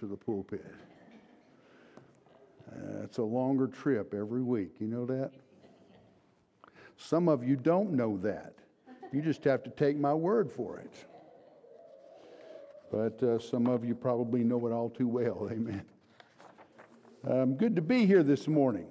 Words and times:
to 0.00 0.06
the 0.06 0.16
pulpit. 0.16 0.64
Uh, 2.72 3.02
it's 3.04 3.18
a 3.18 3.22
longer 3.22 3.66
trip 3.66 4.14
every 4.14 4.42
week. 4.42 4.70
You 4.80 4.86
know 4.86 5.04
that? 5.04 5.30
Some 6.96 7.28
of 7.28 7.46
you 7.46 7.54
don't 7.54 7.92
know 7.92 8.16
that. 8.18 8.54
You 9.12 9.20
just 9.20 9.44
have 9.44 9.62
to 9.64 9.70
take 9.70 9.98
my 9.98 10.14
word 10.14 10.50
for 10.50 10.78
it. 10.78 10.92
But 12.90 13.22
uh, 13.22 13.38
some 13.38 13.66
of 13.66 13.84
you 13.84 13.94
probably 13.94 14.42
know 14.42 14.66
it 14.66 14.72
all 14.72 14.88
too 14.88 15.06
well. 15.06 15.48
Amen. 15.52 15.84
Um, 17.28 17.54
good 17.54 17.76
to 17.76 17.82
be 17.82 18.06
here 18.06 18.22
this 18.22 18.48
morning. 18.48 18.86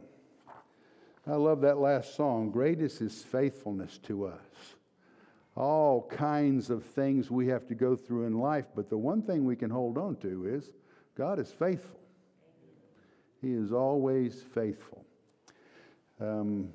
I 1.25 1.35
love 1.35 1.61
that 1.61 1.79
last 1.79 2.15
song. 2.15 2.51
Great 2.51 2.81
is 2.81 2.99
his 2.99 3.23
faithfulness 3.23 3.97
to 4.03 4.25
us. 4.25 4.75
All 5.55 6.07
kinds 6.07 6.69
of 6.69 6.83
things 6.83 7.31
we 7.31 7.47
have 7.47 7.67
to 7.67 7.75
go 7.75 7.95
through 7.95 8.25
in 8.25 8.37
life, 8.37 8.65
but 8.75 8.89
the 8.89 8.97
one 8.97 9.23
thing 9.23 9.45
we 9.45 9.55
can 9.55 9.71
hold 9.71 9.97
on 9.97 10.15
to 10.17 10.45
is 10.45 10.71
God 11.19 11.37
is 11.37 11.51
faithful. 11.51 11.99
He 13.41 13.51
is 13.51 13.73
always 13.73 14.41
faithful. 14.41 15.03
Um, 16.21 16.69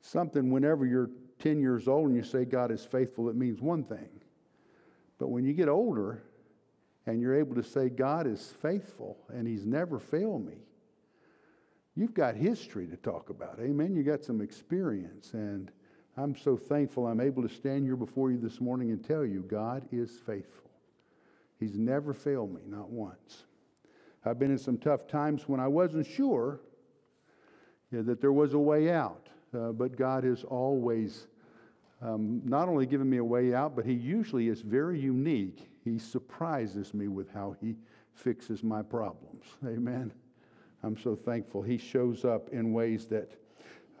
something, 0.00 0.50
whenever 0.50 0.86
you're 0.86 1.10
10 1.40 1.60
years 1.60 1.88
old 1.88 2.06
and 2.06 2.16
you 2.16 2.22
say 2.22 2.46
God 2.46 2.70
is 2.70 2.86
faithful, 2.86 3.28
it 3.28 3.36
means 3.36 3.60
one 3.60 3.84
thing. 3.84 4.08
But 5.18 5.28
when 5.28 5.44
you 5.44 5.52
get 5.52 5.68
older 5.68 6.22
and 7.04 7.20
you're 7.20 7.38
able 7.38 7.54
to 7.54 7.62
say 7.62 7.90
God 7.90 8.26
is 8.26 8.54
faithful 8.62 9.18
and 9.28 9.46
He's 9.46 9.66
never 9.66 9.98
failed 9.98 10.46
me, 10.46 10.56
you've 11.94 12.14
got 12.14 12.34
history 12.34 12.86
to 12.86 12.96
talk 12.96 13.28
about. 13.28 13.58
Amen. 13.60 13.94
You 13.94 14.04
got 14.04 14.24
some 14.24 14.40
experience. 14.40 15.34
And 15.34 15.70
I'm 16.16 16.34
so 16.34 16.56
thankful 16.56 17.06
I'm 17.06 17.20
able 17.20 17.42
to 17.46 17.54
stand 17.54 17.84
here 17.84 17.96
before 17.96 18.30
you 18.30 18.38
this 18.38 18.58
morning 18.58 18.90
and 18.90 19.04
tell 19.04 19.26
you 19.26 19.42
God 19.42 19.86
is 19.92 20.12
faithful. 20.24 20.71
He's 21.62 21.78
never 21.78 22.12
failed 22.12 22.52
me, 22.52 22.62
not 22.66 22.90
once. 22.90 23.44
I've 24.24 24.36
been 24.36 24.50
in 24.50 24.58
some 24.58 24.78
tough 24.78 25.06
times 25.06 25.48
when 25.48 25.60
I 25.60 25.68
wasn't 25.68 26.06
sure 26.06 26.60
that 27.92 28.20
there 28.20 28.32
was 28.32 28.54
a 28.54 28.58
way 28.58 28.90
out, 28.90 29.28
uh, 29.56 29.70
but 29.70 29.96
God 29.96 30.24
has 30.24 30.42
always 30.42 31.28
um, 32.00 32.42
not 32.44 32.68
only 32.68 32.84
given 32.84 33.08
me 33.08 33.18
a 33.18 33.24
way 33.24 33.54
out, 33.54 33.76
but 33.76 33.84
He 33.84 33.92
usually 33.92 34.48
is 34.48 34.60
very 34.60 34.98
unique. 34.98 35.70
He 35.84 36.00
surprises 36.00 36.94
me 36.94 37.06
with 37.06 37.32
how 37.32 37.54
He 37.60 37.76
fixes 38.12 38.64
my 38.64 38.82
problems. 38.82 39.44
Amen. 39.64 40.12
I'm 40.82 40.98
so 40.98 41.14
thankful. 41.14 41.62
He 41.62 41.78
shows 41.78 42.24
up 42.24 42.48
in 42.48 42.72
ways 42.72 43.06
that 43.06 43.30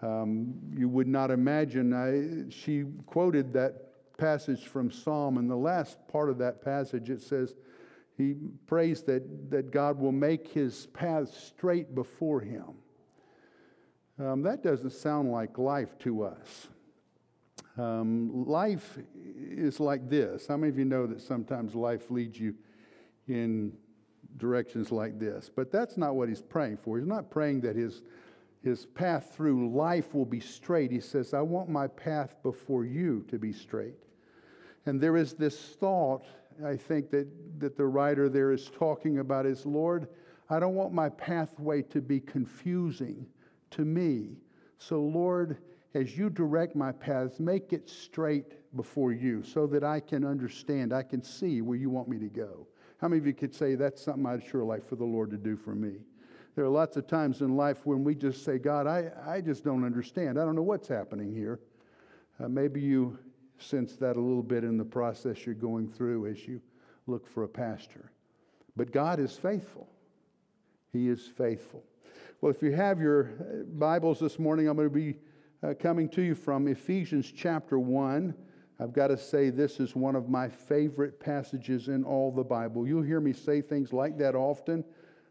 um, 0.02 0.52
you 0.76 0.88
would 0.88 1.06
not 1.06 1.30
imagine. 1.30 1.94
I, 1.94 2.50
she 2.52 2.86
quoted 3.06 3.52
that 3.52 3.91
passage 4.22 4.68
from 4.68 4.88
Psalm, 4.88 5.36
and 5.36 5.50
the 5.50 5.56
last 5.56 5.98
part 6.06 6.30
of 6.30 6.38
that 6.38 6.64
passage 6.64 7.10
it 7.10 7.20
says, 7.20 7.56
he 8.16 8.36
prays 8.68 9.02
that, 9.02 9.50
that 9.50 9.72
God 9.72 9.98
will 9.98 10.12
make 10.12 10.46
his 10.46 10.86
path 10.86 11.34
straight 11.34 11.92
before 11.92 12.40
him. 12.40 12.68
Um, 14.20 14.42
that 14.42 14.62
doesn't 14.62 14.92
sound 14.92 15.32
like 15.32 15.58
life 15.58 15.98
to 16.00 16.22
us. 16.22 16.68
Um, 17.76 18.44
life 18.46 18.96
is 19.36 19.80
like 19.80 20.08
this. 20.08 20.46
How 20.46 20.56
many 20.56 20.70
of 20.70 20.78
you 20.78 20.84
know 20.84 21.08
that 21.08 21.20
sometimes 21.20 21.74
life 21.74 22.08
leads 22.08 22.38
you 22.38 22.54
in 23.26 23.72
directions 24.36 24.92
like 24.92 25.18
this? 25.18 25.50
But 25.52 25.72
that's 25.72 25.96
not 25.96 26.14
what 26.14 26.28
he's 26.28 26.42
praying 26.42 26.76
for. 26.76 26.96
He's 26.96 27.08
not 27.08 27.28
praying 27.28 27.62
that 27.62 27.74
his, 27.74 28.02
his 28.62 28.86
path 28.86 29.34
through 29.34 29.74
life 29.74 30.14
will 30.14 30.26
be 30.26 30.38
straight. 30.38 30.92
He 30.92 31.00
says, 31.00 31.34
I 31.34 31.40
want 31.40 31.68
my 31.68 31.88
path 31.88 32.36
before 32.44 32.84
you 32.84 33.24
to 33.28 33.36
be 33.36 33.52
straight. 33.52 33.96
And 34.86 35.00
there 35.00 35.16
is 35.16 35.34
this 35.34 35.58
thought 35.58 36.24
I 36.64 36.76
think 36.76 37.10
that, 37.10 37.28
that 37.60 37.76
the 37.76 37.86
writer 37.86 38.28
there 38.28 38.52
is 38.52 38.70
talking 38.70 39.18
about 39.18 39.46
is 39.46 39.64
Lord, 39.64 40.08
I 40.50 40.60
don't 40.60 40.74
want 40.74 40.92
my 40.92 41.08
pathway 41.08 41.82
to 41.82 42.00
be 42.00 42.20
confusing 42.20 43.26
to 43.70 43.84
me. 43.84 44.36
So, 44.78 45.00
Lord, 45.00 45.58
as 45.94 46.16
you 46.16 46.28
direct 46.28 46.76
my 46.76 46.92
paths, 46.92 47.40
make 47.40 47.72
it 47.72 47.88
straight 47.88 48.54
before 48.76 49.12
you 49.12 49.42
so 49.42 49.66
that 49.68 49.84
I 49.84 50.00
can 50.00 50.24
understand, 50.24 50.92
I 50.92 51.02
can 51.02 51.22
see 51.22 51.60
where 51.62 51.76
you 51.76 51.90
want 51.90 52.08
me 52.08 52.18
to 52.18 52.28
go. 52.28 52.66
How 52.98 53.08
many 53.08 53.18
of 53.18 53.26
you 53.26 53.34
could 53.34 53.54
say 53.54 53.74
that's 53.74 54.02
something 54.02 54.26
I'd 54.26 54.44
sure 54.44 54.64
like 54.64 54.86
for 54.86 54.96
the 54.96 55.04
Lord 55.04 55.30
to 55.30 55.36
do 55.36 55.56
for 55.56 55.74
me? 55.74 55.94
There 56.54 56.64
are 56.64 56.70
lots 56.70 56.96
of 56.96 57.06
times 57.06 57.40
in 57.40 57.56
life 57.56 57.78
when 57.84 58.04
we 58.04 58.14
just 58.14 58.44
say, 58.44 58.58
God, 58.58 58.86
I, 58.86 59.10
I 59.26 59.40
just 59.40 59.64
don't 59.64 59.84
understand. 59.84 60.38
I 60.38 60.44
don't 60.44 60.54
know 60.54 60.62
what's 60.62 60.88
happening 60.88 61.32
here. 61.32 61.60
Uh, 62.42 62.48
maybe 62.48 62.80
you 62.80 63.18
sense 63.62 63.96
that 63.96 64.16
a 64.16 64.20
little 64.20 64.42
bit 64.42 64.64
in 64.64 64.76
the 64.76 64.84
process 64.84 65.44
you're 65.46 65.54
going 65.54 65.88
through 65.88 66.26
as 66.26 66.46
you 66.46 66.60
look 67.06 67.26
for 67.26 67.44
a 67.44 67.48
pastor. 67.48 68.10
But 68.76 68.92
God 68.92 69.20
is 69.20 69.36
faithful. 69.36 69.88
He 70.92 71.08
is 71.08 71.26
faithful. 71.26 71.82
Well, 72.40 72.50
if 72.50 72.62
you 72.62 72.72
have 72.72 73.00
your 73.00 73.30
uh, 73.40 73.62
Bibles 73.78 74.18
this 74.18 74.38
morning, 74.38 74.68
I'm 74.68 74.76
going 74.76 74.88
to 74.88 74.94
be 74.94 75.18
uh, 75.62 75.74
coming 75.74 76.08
to 76.10 76.22
you 76.22 76.34
from 76.34 76.68
Ephesians 76.68 77.32
chapter 77.34 77.78
1. 77.78 78.34
I've 78.80 78.92
got 78.92 79.08
to 79.08 79.16
say, 79.16 79.50
this 79.50 79.78
is 79.78 79.94
one 79.94 80.16
of 80.16 80.28
my 80.28 80.48
favorite 80.48 81.20
passages 81.20 81.88
in 81.88 82.02
all 82.04 82.32
the 82.32 82.42
Bible. 82.42 82.86
You'll 82.86 83.02
hear 83.02 83.20
me 83.20 83.32
say 83.32 83.60
things 83.60 83.92
like 83.92 84.18
that 84.18 84.34
often, 84.34 84.84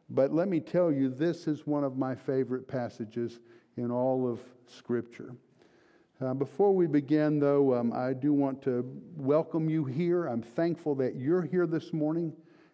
but 0.10 0.34
let 0.34 0.48
me 0.48 0.60
tell 0.60 0.92
you, 0.92 1.10
this 1.10 1.48
is 1.48 1.68
one 1.68 1.84
of 1.84 1.98
my 1.98 2.16
favorite 2.16 2.68
passages 2.68 3.40
in 3.78 3.92
all 3.92 4.30
of 4.32 4.40
Scripture. 4.68 5.36
Uh, 6.22 6.36
before 6.36 6.72
we 6.72 6.86
begin, 6.86 7.40
though, 7.40 7.74
um, 7.74 7.92
I 7.94 8.14
do 8.14 8.32
want 8.32 8.62
to 8.64 8.86
welcome 9.16 9.68
you 9.68 9.86
here. 9.86 10.28
I'm 10.28 10.44
thankful 10.44 10.94
that 10.96 11.16
you're 11.16 11.42
here 11.42 11.66
this 11.66 11.94
morning, 11.94 12.32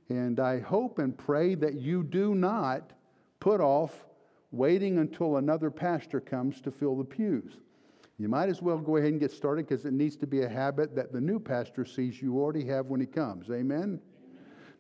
and 0.10 0.42
I 0.42 0.60
hope 0.60 1.00
and 1.00 1.18
pray 1.18 1.56
that 1.56 1.76
you 1.76 2.04
do 2.04 2.36
not 2.36 2.92
put 3.40 3.62
off 3.62 4.06
waiting 4.52 4.98
until 4.98 5.38
another 5.38 5.72
pastor 5.72 6.20
comes 6.20 6.60
to 6.60 6.72
fill 6.72 6.98
the 6.98 7.06
pews. 7.06 7.54
You 8.18 8.28
might 8.28 8.50
as 8.50 8.62
well 8.62 8.80
go 8.80 8.98
ahead 8.98 9.12
and 9.12 9.20
get 9.20 9.32
started 9.32 9.66
because 9.70 9.86
it 9.86 9.94
needs 9.94 10.18
to 10.18 10.28
be 10.28 10.42
a 10.42 10.50
habit 10.50 10.94
that 10.96 11.14
the 11.14 11.22
new 11.22 11.40
pastor 11.40 11.86
sees 11.86 12.22
you 12.22 12.38
already 12.38 12.66
have 12.66 12.88
when 12.88 13.00
he 13.00 13.08
comes. 13.08 13.50
Amen? 13.50 13.80
Amen. 13.80 14.02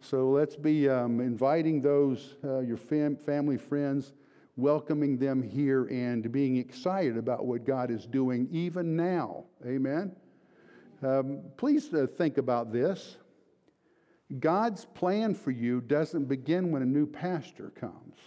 So 0.02 0.30
let's 0.30 0.58
be 0.58 0.90
um, 0.90 1.22
inviting 1.22 1.82
those, 1.82 2.36
uh, 2.44 2.60
your 2.60 2.76
fam- 2.76 3.16
family, 3.16 3.58
friends, 3.58 4.12
welcoming 4.58 5.18
them 5.18 5.42
here 5.42 5.86
and 5.86 6.32
being 6.32 6.58
excited 6.58 7.16
about 7.16 7.46
what 7.46 7.64
God 7.64 7.92
is 7.92 8.06
doing 8.08 8.48
even 8.52 8.96
now. 8.96 9.46
Amen. 9.66 10.16
Um, 11.04 11.42
please 11.58 11.94
uh, 11.94 12.08
think 12.08 12.40
about 12.40 12.74
this. 12.74 13.18
God's 14.40 14.84
plan 14.84 15.36
for 15.36 15.52
you 15.52 15.80
doesn't 15.80 16.26
begin 16.26 16.72
when 16.72 16.82
a 16.82 16.86
new 16.86 17.06
pastor 17.06 17.70
comes. 17.80 18.18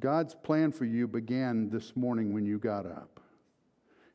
God's 0.00 0.34
plan 0.34 0.72
for 0.72 0.86
you 0.86 1.06
began 1.06 1.68
this 1.68 1.94
morning 1.94 2.32
when 2.32 2.46
you 2.46 2.58
got 2.58 2.86
up. 2.86 3.20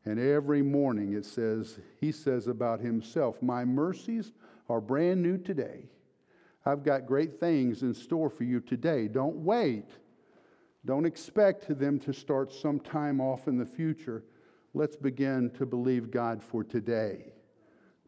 And 0.03 0.19
every 0.19 0.63
morning 0.63 1.13
it 1.13 1.25
says, 1.25 1.79
He 2.01 2.11
says 2.11 2.47
about 2.47 2.79
Himself, 2.79 3.41
My 3.43 3.63
mercies 3.63 4.31
are 4.67 4.81
brand 4.81 5.21
new 5.21 5.37
today. 5.37 5.85
I've 6.65 6.83
got 6.83 7.05
great 7.05 7.39
things 7.39 7.83
in 7.83 7.93
store 7.93 8.29
for 8.29 8.43
you 8.43 8.59
today. 8.59 9.07
Don't 9.07 9.37
wait 9.37 9.85
don't 10.87 11.05
expect 11.05 11.77
them 11.77 11.99
to 11.99 12.13
start 12.13 12.53
sometime 12.53 13.19
off 13.19 13.49
in 13.49 13.57
the 13.57 13.65
future. 13.65 14.23
Let's 14.73 14.95
begin 14.95 15.49
to 15.57 15.65
believe 15.65 16.11
God 16.11 16.41
for 16.41 16.63
today. 16.63 17.33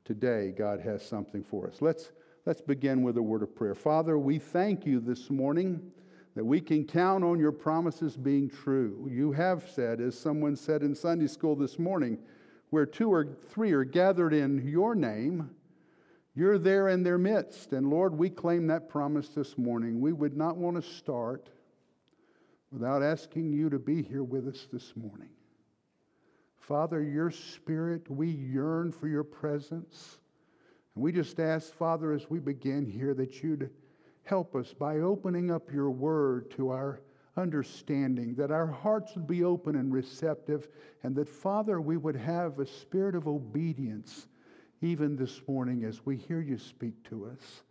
Today, 0.06 0.54
God 0.58 0.80
has 0.80 1.06
something 1.06 1.44
for 1.44 1.68
us. 1.68 1.82
Let's, 1.82 2.14
let's 2.46 2.62
begin 2.62 3.04
with 3.04 3.18
a 3.18 3.22
word 3.22 3.44
of 3.44 3.54
prayer. 3.54 3.76
Father, 3.76 4.18
we 4.18 4.40
thank 4.40 4.86
you 4.86 5.02
this 5.02 5.30
morning 5.30 5.92
that 6.36 6.46
we 6.46 6.62
can 6.62 6.86
count 6.86 7.22
on 7.22 7.38
your 7.38 7.52
promises 7.52 8.16
being 8.16 8.50
true. 8.50 9.10
You 9.12 9.34
have 9.34 9.70
said, 9.70 10.00
as 10.00 10.18
someone 10.18 10.56
said 10.56 10.82
in 10.82 10.96
Sunday 10.96 11.28
school 11.28 11.58
this 11.58 11.78
morning, 11.78 12.18
where 12.70 12.86
two 12.86 13.12
or 13.12 13.28
three 13.50 13.74
are 13.74 13.84
gathered 13.84 14.34
in 14.34 14.66
your 14.66 14.96
name, 14.96 15.50
you're 16.34 16.58
there 16.58 16.88
in 16.88 17.04
their 17.04 17.18
midst. 17.18 17.74
And 17.74 17.90
Lord, 17.90 18.18
we 18.18 18.30
claim 18.30 18.68
that 18.68 18.88
promise 18.88 19.28
this 19.28 19.58
morning. 19.58 20.00
We 20.00 20.14
would 20.14 20.38
not 20.38 20.56
want 20.56 20.82
to 20.82 20.82
start 20.82 21.50
without 22.72 23.02
asking 23.02 23.52
you 23.52 23.70
to 23.70 23.80
be 23.80 24.02
here 24.02 24.24
with 24.24 24.48
us 24.48 24.68
this 24.72 24.94
morning. 24.96 25.30
Father, 26.60 27.02
your 27.02 27.32
spirit, 27.32 28.10
we 28.10 28.28
yearn 28.28 28.92
for 28.92 29.08
your 29.08 29.24
presence. 29.24 30.20
And 30.94 31.04
we 31.04 31.12
just 31.12 31.40
ask, 31.40 31.74
Father, 31.74 32.12
as 32.12 32.30
we 32.30 32.40
begin 32.40 32.86
here, 32.86 33.14
that 33.16 33.42
you'd 33.42 33.72
help 34.24 34.56
us 34.56 34.74
by 34.74 35.00
opening 35.00 35.50
up 35.50 35.72
your 35.72 35.90
word 35.90 36.52
to 36.52 36.70
our 36.70 37.02
understanding, 37.38 38.36
that 38.36 38.52
our 38.52 38.68
hearts 38.68 39.16
would 39.16 39.26
be 39.26 39.44
open 39.44 39.76
and 39.76 39.92
receptive, 39.92 40.68
and 41.04 41.16
that, 41.16 41.28
Father, 41.28 41.82
we 41.82 41.98
would 41.98 42.16
have 42.16 42.60
a 42.60 42.66
spirit 42.66 43.16
of 43.16 43.28
obedience 43.28 44.28
even 44.82 45.16
this 45.16 45.42
morning 45.48 45.84
as 45.86 46.06
we 46.06 46.18
hear 46.18 46.42
you 46.42 46.58
speak 46.58 47.04
to 47.10 47.26
us. 47.26 47.64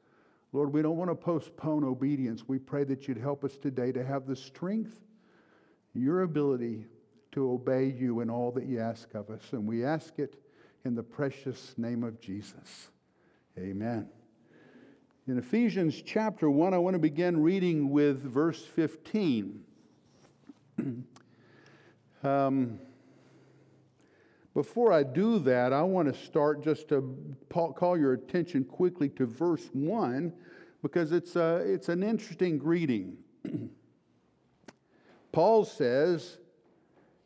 Lord, 0.53 0.73
we 0.73 0.81
don't 0.81 0.97
want 0.97 1.11
to 1.11 1.15
postpone 1.15 1.85
obedience. 1.85 2.45
We 2.47 2.59
pray 2.59 2.85
that 2.85 3.07
you'd 3.07 3.19
help 3.19 3.45
us 3.45 3.59
today 3.59 3.93
to 3.93 4.05
have 4.05 4.27
the 4.27 4.37
strength, 4.37 4.99
your 5.95 6.23
ability 6.23 6.87
to 7.33 7.51
obey 7.51 7.95
you 7.97 8.21
in 8.21 8.31
all 8.31 8.51
that 8.53 8.65
you 8.65 8.81
ask 8.81 9.15
of 9.15 9.29
us. 9.29 9.43
And 9.53 9.67
we 9.67 9.85
ask 9.85 10.19
it 10.19 10.37
in 10.85 10.95
the 10.95 11.03
precious 11.03 11.75
name 11.77 12.03
of 12.03 12.19
Jesus. 12.21 12.91
Amen. 13.59 14.09
In 15.27 15.37
Ephesians 15.37 16.01
chapter 16.01 16.49
1, 16.49 16.73
I 16.73 16.79
want 16.79 16.95
to 16.95 16.99
begin 16.99 17.43
reading 17.43 17.91
with 17.91 18.23
verse 18.23 18.65
15. 18.65 19.61
um, 22.25 22.81
before 24.59 24.93
I 24.93 25.05
do 25.05 25.39
that, 25.39 25.73
I 25.73 25.83
want 25.83 26.13
to 26.13 26.21
start 26.21 26.65
just 26.65 26.89
to 26.89 27.17
call 27.49 27.97
your 27.97 28.15
attention 28.15 28.65
quickly 28.65 29.09
to 29.11 29.25
verse 29.25 29.71
1 29.73 30.33
because 30.83 31.13
it's, 31.13 31.37
a, 31.37 31.59
it's 31.59 31.89
an 31.89 32.03
interesting 32.03 32.59
greeting. 32.59 33.19
Paul 35.31 35.65
says 35.65 36.39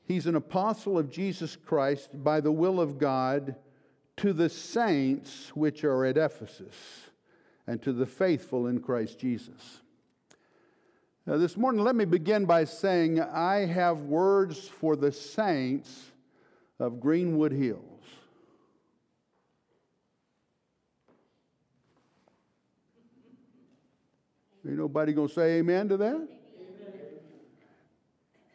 he's 0.05 0.27
an 0.27 0.37
apostle 0.37 0.99
of 0.99 1.09
Jesus 1.09 1.57
Christ 1.57 2.23
by 2.23 2.43
the 2.43 2.53
will 2.53 2.79
of 2.79 2.99
God 2.99 3.57
to 4.19 4.35
the 4.35 4.51
saints 4.51 5.57
which 5.57 5.85
are 5.85 6.05
at 6.05 6.19
Ephesus 6.19 6.77
and 7.67 7.81
to 7.81 7.95
the 7.95 8.05
faithful 8.05 8.67
in 8.67 8.79
Christ 8.79 9.19
Jesus. 9.19 9.81
Now, 11.27 11.39
this 11.39 11.57
morning, 11.57 11.83
let 11.83 11.97
me 11.97 12.05
begin 12.05 12.45
by 12.45 12.65
saying 12.65 13.23
I 13.23 13.65
have 13.65 14.01
words 14.01 14.69
for 14.69 14.97
the 14.97 15.13
saints 15.13 16.12
of 16.83 16.99
Greenwood 16.99 17.53
Hills. 17.53 17.79
Ain't 24.67 24.79
nobody 24.79 25.13
going 25.13 25.29
to 25.29 25.35
say 25.35 25.59
amen 25.59 25.89
to 25.91 25.97
that? 25.97 26.29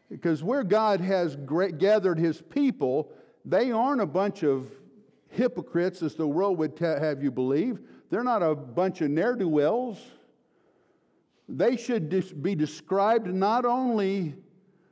Because 0.09 0.43
where 0.43 0.63
God 0.63 1.01
has 1.01 1.37
gathered 1.77 2.19
his 2.19 2.41
people, 2.41 3.11
they 3.45 3.71
aren't 3.71 4.01
a 4.01 4.05
bunch 4.05 4.43
of 4.43 4.69
hypocrites, 5.29 6.01
as 6.01 6.15
the 6.15 6.27
world 6.27 6.57
would 6.57 6.77
have 6.79 7.23
you 7.23 7.31
believe. 7.31 7.79
They're 8.09 8.23
not 8.23 8.43
a 8.43 8.55
bunch 8.55 9.01
of 9.01 9.09
ne'er 9.09 9.35
do 9.35 9.47
wells. 9.47 9.99
They 11.49 11.77
should 11.77 12.41
be 12.41 12.55
described 12.55 13.27
not 13.27 13.65
only 13.65 14.35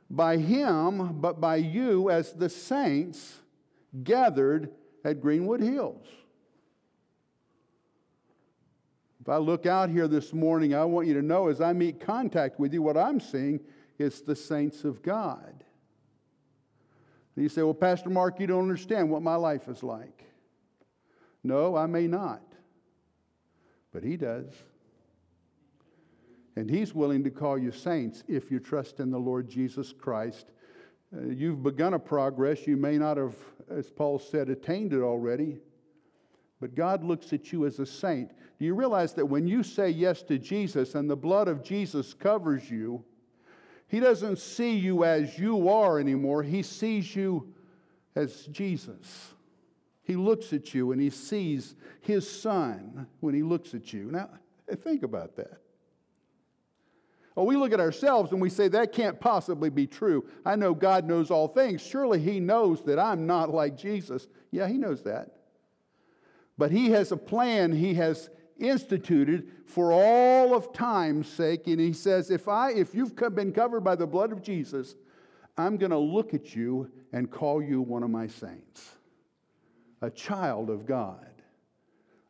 by 0.08 0.36
him, 0.36 1.20
but 1.20 1.40
by 1.40 1.56
you 1.56 2.10
as 2.10 2.32
the 2.32 2.48
saints 2.48 3.40
gathered 4.02 4.70
at 5.04 5.20
Greenwood 5.20 5.60
Hills. 5.60 6.06
If 9.20 9.28
I 9.28 9.38
look 9.38 9.66
out 9.66 9.90
here 9.90 10.06
this 10.06 10.32
morning, 10.32 10.74
I 10.74 10.84
want 10.84 11.08
you 11.08 11.14
to 11.14 11.22
know 11.22 11.48
as 11.48 11.60
I 11.60 11.72
meet 11.72 12.00
contact 12.00 12.60
with 12.60 12.72
you, 12.72 12.82
what 12.82 12.96
I'm 12.96 13.18
seeing 13.18 13.60
is 13.98 14.22
the 14.22 14.36
saints 14.36 14.84
of 14.84 15.02
God. 15.02 15.64
And 17.34 17.42
you 17.42 17.48
say, 17.48 17.62
Well, 17.62 17.74
Pastor 17.74 18.08
Mark, 18.10 18.38
you 18.38 18.46
don't 18.46 18.62
understand 18.62 19.10
what 19.10 19.22
my 19.22 19.34
life 19.34 19.68
is 19.68 19.82
like. 19.82 20.24
No, 21.42 21.76
I 21.76 21.86
may 21.86 22.06
not 22.06 22.42
but 23.96 24.04
He 24.04 24.18
does. 24.18 24.52
And 26.56 26.70
He's 26.70 26.94
willing 26.94 27.22
to 27.24 27.30
call 27.30 27.58
you 27.58 27.70
saints 27.70 28.24
if 28.28 28.50
you 28.50 28.58
trust 28.58 29.00
in 29.00 29.10
the 29.10 29.18
Lord 29.18 29.48
Jesus 29.48 29.92
Christ. 29.92 30.52
Uh, 31.14 31.26
you've 31.26 31.62
begun 31.62 31.94
a 31.94 31.98
progress. 31.98 32.66
You 32.66 32.76
may 32.76 32.98
not 32.98 33.16
have, 33.16 33.36
as 33.70 33.90
Paul 33.90 34.18
said, 34.18 34.48
attained 34.48 34.92
it 34.92 35.02
already, 35.02 35.58
but 36.60 36.74
God 36.74 37.04
looks 37.04 37.32
at 37.32 37.52
you 37.52 37.66
as 37.66 37.78
a 37.78 37.86
saint. 37.86 38.30
Do 38.58 38.64
you 38.64 38.74
realize 38.74 39.12
that 39.14 39.26
when 39.26 39.46
you 39.46 39.62
say 39.62 39.90
yes 39.90 40.22
to 40.24 40.38
Jesus 40.38 40.94
and 40.94 41.08
the 41.08 41.16
blood 41.16 41.46
of 41.48 41.62
Jesus 41.62 42.14
covers 42.14 42.70
you, 42.70 43.04
He 43.88 44.00
doesn't 44.00 44.38
see 44.38 44.76
you 44.76 45.04
as 45.04 45.38
you 45.38 45.68
are 45.68 46.00
anymore, 46.00 46.42
He 46.42 46.62
sees 46.62 47.14
you 47.14 47.52
as 48.16 48.46
Jesus. 48.46 49.34
He 50.06 50.14
looks 50.14 50.52
at 50.52 50.72
you 50.72 50.92
and 50.92 51.00
he 51.00 51.10
sees 51.10 51.74
his 52.00 52.28
son 52.28 53.08
when 53.20 53.34
he 53.34 53.42
looks 53.42 53.74
at 53.74 53.92
you. 53.92 54.10
Now, 54.12 54.30
think 54.76 55.02
about 55.02 55.34
that. 55.36 55.58
Oh, 57.36 57.44
we 57.44 57.56
look 57.56 57.72
at 57.72 57.80
ourselves 57.80 58.32
and 58.32 58.40
we 58.40 58.48
say, 58.48 58.68
that 58.68 58.92
can't 58.92 59.20
possibly 59.20 59.68
be 59.68 59.86
true. 59.86 60.26
I 60.44 60.56
know 60.56 60.72
God 60.72 61.04
knows 61.04 61.30
all 61.30 61.48
things. 61.48 61.82
Surely 61.82 62.18
he 62.18 62.40
knows 62.40 62.82
that 62.84 62.98
I'm 62.98 63.26
not 63.26 63.50
like 63.50 63.76
Jesus. 63.76 64.26
Yeah, 64.50 64.66
he 64.66 64.78
knows 64.78 65.02
that. 65.02 65.32
But 66.56 66.70
he 66.70 66.90
has 66.90 67.12
a 67.12 67.16
plan 67.16 67.72
he 67.72 67.94
has 67.94 68.30
instituted 68.58 69.50
for 69.66 69.92
all 69.92 70.54
of 70.54 70.72
time's 70.72 71.28
sake. 71.28 71.66
And 71.66 71.78
he 71.78 71.92
says, 71.92 72.30
if, 72.30 72.48
I, 72.48 72.72
if 72.72 72.94
you've 72.94 73.14
been 73.34 73.52
covered 73.52 73.82
by 73.82 73.96
the 73.96 74.06
blood 74.06 74.32
of 74.32 74.42
Jesus, 74.42 74.94
I'm 75.58 75.76
going 75.76 75.90
to 75.90 75.98
look 75.98 76.32
at 76.32 76.54
you 76.54 76.90
and 77.12 77.30
call 77.30 77.62
you 77.62 77.82
one 77.82 78.02
of 78.02 78.10
my 78.10 78.26
saints 78.26 78.92
a 80.02 80.10
child 80.10 80.68
of 80.68 80.84
God, 80.84 81.26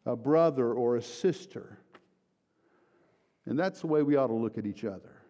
a 0.04 0.14
brother 0.14 0.72
or 0.72 0.96
a 0.96 1.02
sister. 1.02 1.78
And 3.46 3.58
that's 3.58 3.80
the 3.80 3.86
way 3.86 4.02
we 4.02 4.16
ought 4.16 4.26
to 4.26 4.34
look 4.34 4.58
at 4.58 4.66
each 4.66 4.84
other. 4.84 5.22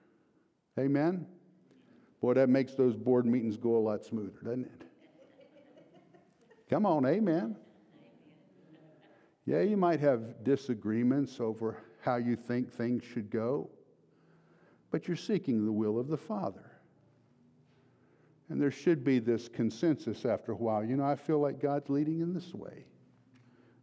Amen? 0.79 1.27
Boy, 2.21 2.35
that 2.35 2.49
makes 2.49 2.75
those 2.75 2.97
board 2.97 3.27
meetings 3.27 3.57
go 3.57 3.77
a 3.77 3.79
lot 3.79 4.05
smoother, 4.05 4.39
doesn't 4.43 4.65
it? 4.65 4.83
Come 6.69 6.87
on, 6.87 7.07
amen. 7.07 7.57
Yeah, 9.45 9.61
you 9.61 9.77
might 9.77 10.01
have 10.01 10.43
disagreements 10.43 11.39
over 11.39 11.77
how 12.01 12.17
you 12.17 12.35
think 12.35 12.73
things 12.73 13.05
should 13.05 13.31
go, 13.31 13.71
but 14.91 15.07
you're 15.07 15.17
seeking 15.17 15.65
the 15.65 15.73
will 15.73 16.01
of 16.01 16.09
the 16.09 16.17
Father. 16.17 16.73
And 18.49 18.61
there 18.61 18.71
should 18.71 19.05
be 19.05 19.19
this 19.19 19.49
consensus 19.49 20.25
after 20.25 20.53
a 20.53 20.57
while. 20.57 20.85
You 20.85 20.97
know, 20.97 21.05
I 21.05 21.17
feel 21.17 21.41
like 21.41 21.61
God's 21.61 21.89
leading 21.91 22.21
in 22.21 22.33
this 22.33 22.55
way. 22.55 22.85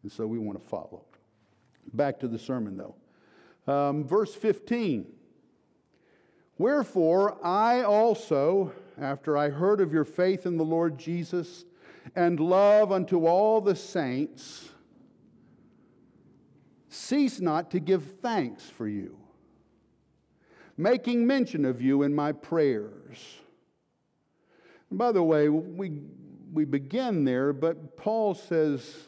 And 0.04 0.12
so 0.12 0.26
we 0.26 0.38
want 0.38 0.62
to 0.62 0.68
follow. 0.68 1.06
Back 1.94 2.20
to 2.22 2.28
the 2.28 2.40
sermon, 2.40 2.78
though. 2.78 2.96
Um, 3.68 4.06
verse 4.06 4.34
15 4.36 5.08
Wherefore 6.58 7.44
I 7.44 7.82
also, 7.82 8.72
after 9.00 9.38
I 9.38 9.50
heard 9.50 9.82
of 9.82 9.92
your 9.92 10.06
faith 10.06 10.46
in 10.46 10.58
the 10.58 10.66
Lord 10.66 10.98
Jesus 10.98 11.66
and 12.16 12.40
love 12.40 12.92
unto 12.92 13.26
all 13.26 13.60
the 13.60 13.76
saints, 13.76 14.70
cease 16.90 17.40
not 17.40 17.72
to 17.72 17.80
give 17.80 18.20
thanks 18.22 18.70
for 18.70 18.88
you, 18.88 19.18
making 20.78 21.26
mention 21.26 21.66
of 21.66 21.82
you 21.82 22.04
in 22.04 22.14
my 22.14 22.32
prayers. 22.32 23.40
And 24.90 25.00
by 25.00 25.12
the 25.12 25.24
way, 25.24 25.50
we, 25.50 25.94
we 26.54 26.66
begin 26.66 27.26
there, 27.26 27.52
but 27.52 27.98
Paul 27.98 28.36
says 28.36 29.08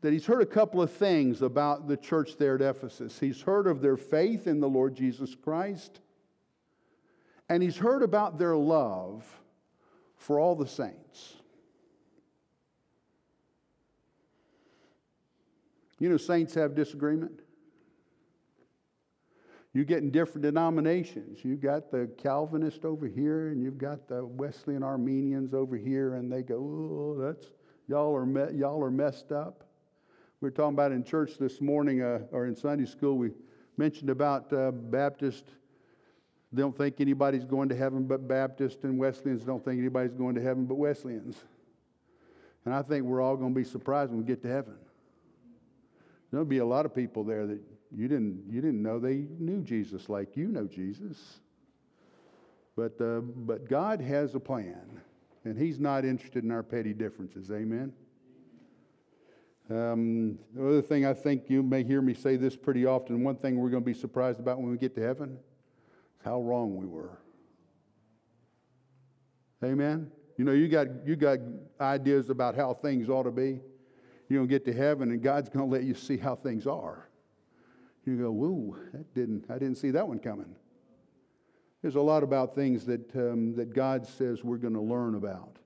that 0.00 0.12
he's 0.12 0.26
heard 0.26 0.40
a 0.40 0.46
couple 0.46 0.80
of 0.80 0.90
things 0.90 1.42
about 1.42 1.86
the 1.86 1.96
church 1.96 2.36
there 2.38 2.54
at 2.54 2.62
Ephesus. 2.62 3.18
He's 3.18 3.42
heard 3.42 3.66
of 3.66 3.80
their 3.80 3.96
faith 3.96 4.46
in 4.46 4.60
the 4.60 4.68
Lord 4.68 4.94
Jesus 4.94 5.34
Christ, 5.34 6.00
and 7.48 7.62
he's 7.62 7.76
heard 7.76 8.02
about 8.02 8.38
their 8.38 8.56
love 8.56 9.24
for 10.16 10.38
all 10.38 10.54
the 10.54 10.66
saints. 10.66 11.34
You 15.98 16.08
know, 16.08 16.16
saints 16.16 16.54
have 16.54 16.74
disagreement. 16.74 17.40
You 19.72 19.84
get 19.84 19.98
in 19.98 20.10
different 20.10 20.42
denominations. 20.42 21.44
You've 21.44 21.60
got 21.60 21.90
the 21.90 22.10
Calvinist 22.18 22.84
over 22.84 23.06
here, 23.06 23.48
and 23.48 23.62
you've 23.62 23.78
got 23.78 24.08
the 24.08 24.24
Wesleyan 24.24 24.82
Arminians 24.82 25.54
over 25.54 25.76
here, 25.76 26.14
and 26.14 26.32
they 26.32 26.42
go, 26.42 26.56
"Oh, 26.56 27.20
that's 27.20 27.52
y'all 27.86 28.16
are 28.16 28.26
me- 28.26 28.52
y'all 28.54 28.82
are 28.82 28.90
messed 28.90 29.30
up." 29.30 29.69
We 30.40 30.46
were 30.46 30.52
talking 30.52 30.72
about 30.72 30.92
in 30.92 31.04
church 31.04 31.36
this 31.38 31.60
morning, 31.60 32.00
uh, 32.00 32.20
or 32.32 32.46
in 32.46 32.56
Sunday 32.56 32.86
school. 32.86 33.18
We 33.18 33.32
mentioned 33.76 34.08
about 34.08 34.50
uh, 34.54 34.70
Baptist. 34.70 35.44
They 36.50 36.62
don't 36.62 36.76
think 36.76 36.98
anybody's 36.98 37.44
going 37.44 37.68
to 37.68 37.76
heaven 37.76 38.04
but 38.04 38.26
Baptist, 38.26 38.84
and 38.84 38.98
Wesleyans 38.98 39.44
don't 39.44 39.62
think 39.62 39.78
anybody's 39.78 40.14
going 40.14 40.34
to 40.36 40.40
heaven 40.40 40.64
but 40.64 40.76
Wesleyans. 40.76 41.36
And 42.64 42.72
I 42.72 42.80
think 42.80 43.04
we're 43.04 43.20
all 43.20 43.36
going 43.36 43.52
to 43.52 43.60
be 43.60 43.64
surprised 43.64 44.12
when 44.12 44.20
we 44.20 44.26
get 44.26 44.40
to 44.42 44.48
heaven. 44.48 44.76
There'll 46.30 46.46
be 46.46 46.58
a 46.58 46.64
lot 46.64 46.86
of 46.86 46.94
people 46.94 47.22
there 47.22 47.46
that 47.46 47.60
you 47.94 48.08
didn't, 48.08 48.44
you 48.48 48.62
didn't 48.62 48.82
know 48.82 48.98
they 48.98 49.26
knew 49.38 49.60
Jesus 49.60 50.08
like 50.08 50.38
you 50.38 50.48
know 50.48 50.66
Jesus. 50.66 51.40
But, 52.76 52.98
uh, 52.98 53.20
but 53.20 53.68
God 53.68 54.00
has 54.00 54.34
a 54.34 54.40
plan, 54.40 55.02
and 55.44 55.58
He's 55.58 55.78
not 55.78 56.06
interested 56.06 56.44
in 56.44 56.50
our 56.50 56.62
petty 56.62 56.94
differences. 56.94 57.50
Amen? 57.50 57.92
Um, 59.70 60.38
the 60.52 60.66
other 60.66 60.82
thing 60.82 61.06
I 61.06 61.14
think 61.14 61.48
you 61.48 61.62
may 61.62 61.84
hear 61.84 62.02
me 62.02 62.12
say 62.12 62.36
this 62.36 62.56
pretty 62.56 62.86
often 62.86 63.22
one 63.22 63.36
thing 63.36 63.56
we're 63.56 63.70
going 63.70 63.84
to 63.84 63.86
be 63.86 63.94
surprised 63.94 64.40
about 64.40 64.58
when 64.58 64.70
we 64.70 64.76
get 64.76 64.96
to 64.96 65.00
heaven 65.00 65.38
is 66.18 66.24
how 66.24 66.42
wrong 66.42 66.76
we 66.76 66.86
were. 66.86 67.20
Amen? 69.62 70.10
You 70.36 70.44
know, 70.44 70.52
you 70.52 70.68
got, 70.68 70.88
you 71.06 71.14
got 71.14 71.38
ideas 71.80 72.30
about 72.30 72.56
how 72.56 72.72
things 72.72 73.08
ought 73.08 73.24
to 73.24 73.30
be. 73.30 73.60
You're 74.28 74.38
going 74.38 74.48
to 74.48 74.54
get 74.54 74.64
to 74.64 74.72
heaven, 74.72 75.10
and 75.10 75.22
God's 75.22 75.48
going 75.48 75.68
to 75.68 75.70
let 75.70 75.84
you 75.84 75.94
see 75.94 76.16
how 76.16 76.34
things 76.34 76.66
are. 76.66 77.08
You 78.04 78.16
go, 78.16 78.30
whoa, 78.32 78.76
that 78.92 79.14
didn't, 79.14 79.44
I 79.50 79.54
didn't 79.54 79.76
see 79.76 79.90
that 79.90 80.08
one 80.08 80.18
coming. 80.18 80.56
There's 81.82 81.96
a 81.96 82.00
lot 82.00 82.22
about 82.22 82.54
things 82.54 82.86
that, 82.86 83.14
um, 83.14 83.54
that 83.54 83.74
God 83.74 84.06
says 84.06 84.42
we're 84.42 84.56
going 84.56 84.74
to 84.74 84.80
learn 84.80 85.14
about. 85.14 85.58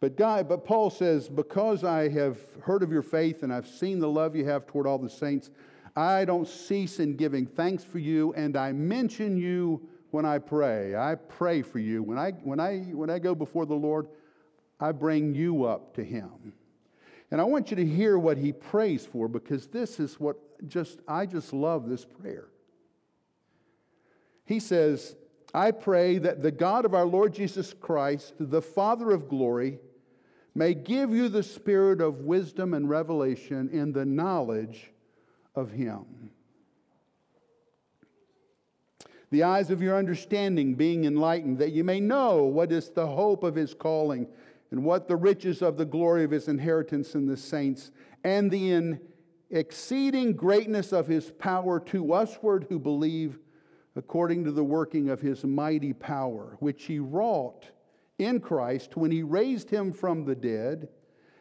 But, 0.00 0.16
God, 0.16 0.48
but 0.48 0.64
Paul 0.64 0.90
says, 0.90 1.28
because 1.28 1.82
I 1.82 2.08
have 2.08 2.38
heard 2.62 2.82
of 2.82 2.92
your 2.92 3.02
faith 3.02 3.42
and 3.42 3.52
I've 3.52 3.66
seen 3.66 3.98
the 3.98 4.08
love 4.08 4.36
you 4.36 4.44
have 4.44 4.66
toward 4.66 4.86
all 4.86 4.98
the 4.98 5.10
saints, 5.10 5.50
I 5.96 6.24
don't 6.24 6.46
cease 6.46 7.00
in 7.00 7.16
giving 7.16 7.46
thanks 7.46 7.82
for 7.82 7.98
you, 7.98 8.32
and 8.34 8.56
I 8.56 8.70
mention 8.70 9.36
you 9.36 9.88
when 10.12 10.24
I 10.24 10.38
pray. 10.38 10.94
I 10.94 11.16
pray 11.16 11.62
for 11.62 11.80
you. 11.80 12.02
When 12.04 12.18
I, 12.18 12.30
when 12.30 12.60
I, 12.60 12.78
when 12.92 13.10
I 13.10 13.18
go 13.18 13.34
before 13.34 13.66
the 13.66 13.74
Lord, 13.74 14.08
I 14.78 14.92
bring 14.92 15.34
you 15.34 15.64
up 15.64 15.94
to 15.94 16.04
Him. 16.04 16.52
And 17.30 17.40
I 17.40 17.44
want 17.44 17.70
you 17.70 17.76
to 17.76 17.84
hear 17.84 18.18
what 18.18 18.38
he 18.38 18.52
prays 18.52 19.04
for 19.04 19.28
because 19.28 19.66
this 19.66 20.00
is 20.00 20.18
what 20.18 20.36
just, 20.66 21.00
I 21.06 21.26
just 21.26 21.52
love 21.52 21.88
this 21.88 22.04
prayer. 22.04 22.48
He 24.44 24.60
says, 24.60 25.14
I 25.52 25.72
pray 25.72 26.18
that 26.18 26.42
the 26.42 26.50
God 26.50 26.84
of 26.84 26.94
our 26.94 27.04
Lord 27.04 27.34
Jesus 27.34 27.74
Christ, 27.74 28.34
the 28.38 28.62
Father 28.62 29.10
of 29.10 29.28
glory, 29.28 29.78
may 30.58 30.74
give 30.74 31.14
you 31.14 31.28
the 31.28 31.42
spirit 31.42 32.00
of 32.00 32.22
wisdom 32.22 32.74
and 32.74 32.90
revelation 32.90 33.70
in 33.70 33.92
the 33.92 34.04
knowledge 34.04 34.90
of 35.54 35.70
him. 35.70 36.30
The 39.30 39.44
eyes 39.44 39.70
of 39.70 39.80
your 39.80 39.96
understanding 39.96 40.74
being 40.74 41.04
enlightened, 41.04 41.58
that 41.58 41.70
you 41.70 41.84
may 41.84 42.00
know 42.00 42.42
what 42.42 42.72
is 42.72 42.90
the 42.90 43.06
hope 43.06 43.44
of 43.44 43.54
his 43.54 43.72
calling 43.72 44.26
and 44.72 44.84
what 44.84 45.06
the 45.06 45.14
riches 45.14 45.62
of 45.62 45.76
the 45.76 45.84
glory 45.84 46.24
of 46.24 46.32
his 46.32 46.48
inheritance 46.48 47.14
in 47.14 47.26
the 47.26 47.36
saints, 47.36 47.92
and 48.24 48.50
the 48.50 48.72
in 48.72 49.00
exceeding 49.50 50.32
greatness 50.32 50.92
of 50.92 51.06
his 51.06 51.30
power 51.30 51.78
to 51.78 52.04
usward 52.04 52.66
who 52.68 52.80
believe, 52.80 53.38
according 53.94 54.42
to 54.42 54.50
the 54.50 54.64
working 54.64 55.08
of 55.08 55.20
his 55.20 55.44
mighty 55.44 55.92
power, 55.92 56.56
which 56.58 56.86
he 56.86 56.98
wrought 56.98 57.70
in 58.18 58.40
Christ 58.40 58.96
when 58.96 59.10
he 59.10 59.22
raised 59.22 59.70
him 59.70 59.92
from 59.92 60.24
the 60.24 60.34
dead 60.34 60.88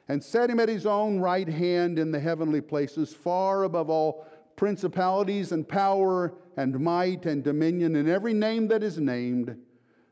and 0.07 0.23
set 0.23 0.49
him 0.49 0.59
at 0.59 0.69
his 0.69 0.85
own 0.85 1.19
right 1.19 1.47
hand 1.47 1.99
in 1.99 2.11
the 2.11 2.19
heavenly 2.19 2.61
places, 2.61 3.13
far 3.13 3.63
above 3.63 3.89
all 3.89 4.25
principalities 4.55 5.51
and 5.51 5.67
power 5.67 6.33
and 6.55 6.79
might 6.79 7.25
and 7.25 7.43
dominion 7.43 7.95
and 7.95 8.07
every 8.07 8.33
name 8.33 8.67
that 8.67 8.83
is 8.83 8.97
named 8.97 9.55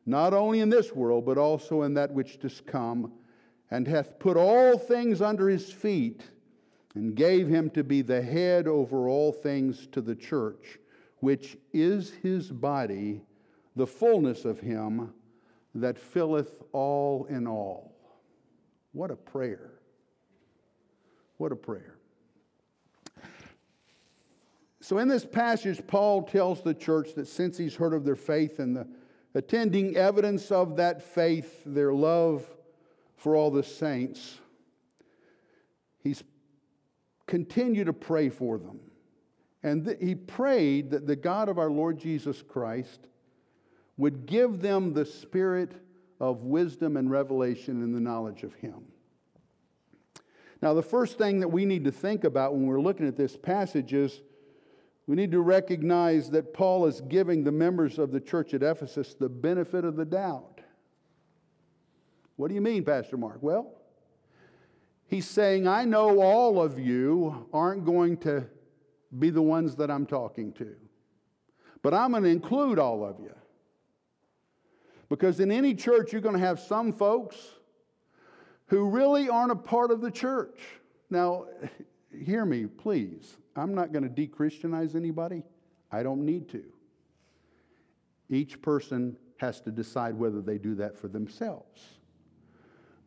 not 0.05 0.33
only 0.33 0.59
in 0.59 0.69
this 0.69 0.93
world, 0.93 1.25
but 1.25 1.37
also 1.37 1.81
in 1.81 1.93
that 1.95 2.11
which 2.11 2.37
is 2.43 2.61
come, 2.61 3.11
and 3.71 3.87
hath 3.87 4.19
put 4.19 4.37
all 4.37 4.77
things 4.77 5.21
under 5.21 5.49
his 5.49 5.71
feet, 5.71 6.21
and 6.93 7.15
gave 7.15 7.47
him 7.47 7.69
to 7.71 7.83
be 7.83 8.01
the 8.03 8.21
head 8.21 8.67
over 8.67 9.09
all 9.09 9.31
things 9.31 9.87
to 9.87 10.01
the 10.01 10.15
church, 10.15 10.77
which 11.21 11.57
is 11.73 12.11
his 12.21 12.51
body, 12.51 13.21
the 13.75 13.87
fullness 13.87 14.45
of 14.45 14.59
him 14.59 15.11
that 15.75 15.99
filleth 15.99 16.63
all 16.71 17.25
in 17.25 17.47
all. 17.47 17.93
What 18.93 19.11
a 19.11 19.15
prayer! 19.15 19.71
What 21.37 21.51
a 21.51 21.55
prayer. 21.55 21.97
So, 24.79 24.99
in 24.99 25.07
this 25.07 25.25
passage, 25.25 25.85
Paul 25.85 26.23
tells 26.23 26.61
the 26.61 26.73
church 26.73 27.13
that 27.15 27.27
since 27.27 27.57
he's 27.57 27.75
heard 27.75 27.93
of 27.93 28.05
their 28.05 28.15
faith 28.15 28.59
and 28.59 28.75
the 28.75 28.87
attending 29.33 29.97
evidence 29.97 30.51
of 30.51 30.77
that 30.77 31.01
faith, 31.01 31.61
their 31.65 31.91
love 31.91 32.45
for 33.17 33.35
all 33.35 33.51
the 33.51 33.63
saints, 33.63 34.39
he's 36.03 36.23
continued 37.25 37.87
to 37.87 37.93
pray 37.93 38.29
for 38.29 38.57
them. 38.57 38.79
And 39.63 39.85
th- 39.85 39.97
he 39.99 40.13
prayed 40.13 40.91
that 40.91 41.07
the 41.07 41.15
God 41.15 41.49
of 41.49 41.57
our 41.57 41.71
Lord 41.71 41.97
Jesus 41.97 42.43
Christ 42.43 43.07
would 43.97 44.25
give 44.25 44.61
them 44.61 44.93
the 44.93 45.05
spirit 45.05 45.71
of 46.19 46.43
wisdom 46.43 46.97
and 46.97 47.09
revelation 47.09 47.83
in 47.83 47.93
the 47.93 47.99
knowledge 47.99 48.43
of 48.43 48.53
him. 48.55 48.83
Now, 50.61 50.73
the 50.73 50.81
first 50.81 51.17
thing 51.17 51.39
that 51.41 51.47
we 51.47 51.65
need 51.65 51.83
to 51.83 51.91
think 51.91 52.23
about 52.23 52.53
when 52.53 52.65
we're 52.65 52.81
looking 52.81 53.07
at 53.07 53.17
this 53.17 53.37
passage 53.37 53.93
is 53.93 54.21
we 55.07 55.15
need 55.15 55.31
to 55.31 55.41
recognize 55.41 56.29
that 56.31 56.53
Paul 56.53 56.85
is 56.87 57.01
giving 57.01 57.43
the 57.43 57.51
members 57.51 57.99
of 57.99 58.11
the 58.11 58.19
church 58.19 58.53
at 58.53 58.63
Ephesus 58.63 59.13
the 59.13 59.29
benefit 59.29 59.85
of 59.85 59.95
the 59.95 60.05
doubt. 60.05 60.61
What 62.37 62.47
do 62.47 62.55
you 62.55 62.61
mean, 62.61 62.83
Pastor 62.83 63.17
Mark? 63.17 63.37
Well, 63.41 63.71
he's 65.07 65.27
saying, 65.27 65.67
I 65.67 65.85
know 65.85 66.21
all 66.21 66.61
of 66.61 66.79
you 66.79 67.47
aren't 67.53 67.85
going 67.85 68.17
to 68.17 68.45
be 69.19 69.29
the 69.29 69.41
ones 69.41 69.75
that 69.75 69.91
I'm 69.91 70.05
talking 70.05 70.51
to, 70.53 70.75
but 71.81 71.93
I'm 71.93 72.11
going 72.11 72.23
to 72.23 72.29
include 72.29 72.79
all 72.79 73.05
of 73.05 73.19
you. 73.19 73.33
Because 75.15 75.39
in 75.39 75.49
any 75.49 75.73
church, 75.73 76.11
you're 76.11 76.19
going 76.19 76.35
to 76.35 76.45
have 76.45 76.59
some 76.59 76.91
folks 76.91 77.37
who 78.65 78.89
really 78.89 79.29
aren't 79.29 79.53
a 79.53 79.55
part 79.55 79.89
of 79.89 80.01
the 80.01 80.11
church. 80.11 80.59
Now, 81.09 81.45
hear 82.25 82.43
me, 82.43 82.65
please. 82.65 83.37
I'm 83.55 83.73
not 83.73 83.93
going 83.93 84.03
to 84.03 84.09
de 84.09 84.27
Christianize 84.27 84.93
anybody. 84.93 85.43
I 85.89 86.03
don't 86.03 86.25
need 86.25 86.49
to. 86.49 86.65
Each 88.29 88.61
person 88.61 89.15
has 89.37 89.61
to 89.61 89.71
decide 89.71 90.15
whether 90.15 90.41
they 90.41 90.57
do 90.57 90.75
that 90.75 90.97
for 90.97 91.07
themselves. 91.07 91.81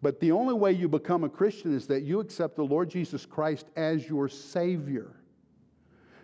But 0.00 0.19
the 0.19 0.33
only 0.33 0.55
way 0.55 0.73
you 0.73 0.88
become 0.88 1.25
a 1.25 1.29
Christian 1.29 1.77
is 1.77 1.87
that 1.88 2.05
you 2.05 2.21
accept 2.21 2.57
the 2.57 2.65
Lord 2.65 2.88
Jesus 2.88 3.27
Christ 3.27 3.67
as 3.77 4.09
your 4.09 4.31
Savior. 4.31 5.15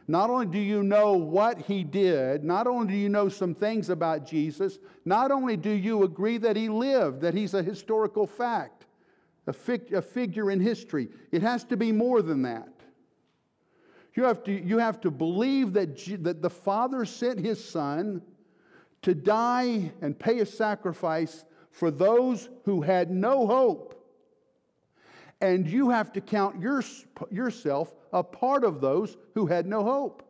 Not 0.06 0.28
only 0.28 0.46
do 0.46 0.58
you 0.58 0.82
know 0.82 1.14
what 1.14 1.62
He 1.62 1.82
did, 1.82 2.44
not 2.44 2.66
only 2.66 2.92
do 2.92 2.98
you 2.98 3.08
know 3.08 3.28
some 3.28 3.54
things 3.54 3.88
about 3.88 4.26
Jesus, 4.26 4.78
not 5.04 5.30
only 5.30 5.56
do 5.56 5.70
you 5.70 6.02
agree 6.02 6.36
that 6.38 6.56
He 6.56 6.68
lived, 6.68 7.22
that 7.22 7.34
He's 7.34 7.54
a 7.54 7.62
historical 7.62 8.26
fact, 8.26 8.84
a, 9.46 9.52
fig- 9.52 9.94
a 9.94 10.02
figure 10.02 10.50
in 10.50 10.60
history, 10.60 11.08
it 11.32 11.42
has 11.42 11.64
to 11.64 11.76
be 11.76 11.90
more 11.90 12.20
than 12.20 12.42
that. 12.42 12.68
You 14.14 14.24
have 14.24 14.44
to, 14.44 14.52
you 14.52 14.78
have 14.78 15.00
to 15.00 15.10
believe 15.10 15.72
that, 15.72 15.96
that 16.22 16.42
the 16.42 16.50
Father 16.50 17.04
sent 17.04 17.40
His 17.40 17.64
Son 17.64 18.22
to 19.02 19.14
die 19.14 19.92
and 20.00 20.18
pay 20.18 20.40
a 20.40 20.46
sacrifice 20.46 21.44
for 21.70 21.90
those 21.90 22.48
who 22.64 22.82
had 22.82 23.10
no 23.10 23.46
hope. 23.46 23.93
And 25.40 25.68
you 25.68 25.90
have 25.90 26.12
to 26.12 26.20
count 26.20 26.60
your, 26.60 26.82
yourself 27.30 27.92
a 28.12 28.22
part 28.22 28.64
of 28.64 28.80
those 28.80 29.16
who 29.34 29.46
had 29.46 29.66
no 29.66 29.82
hope. 29.82 30.22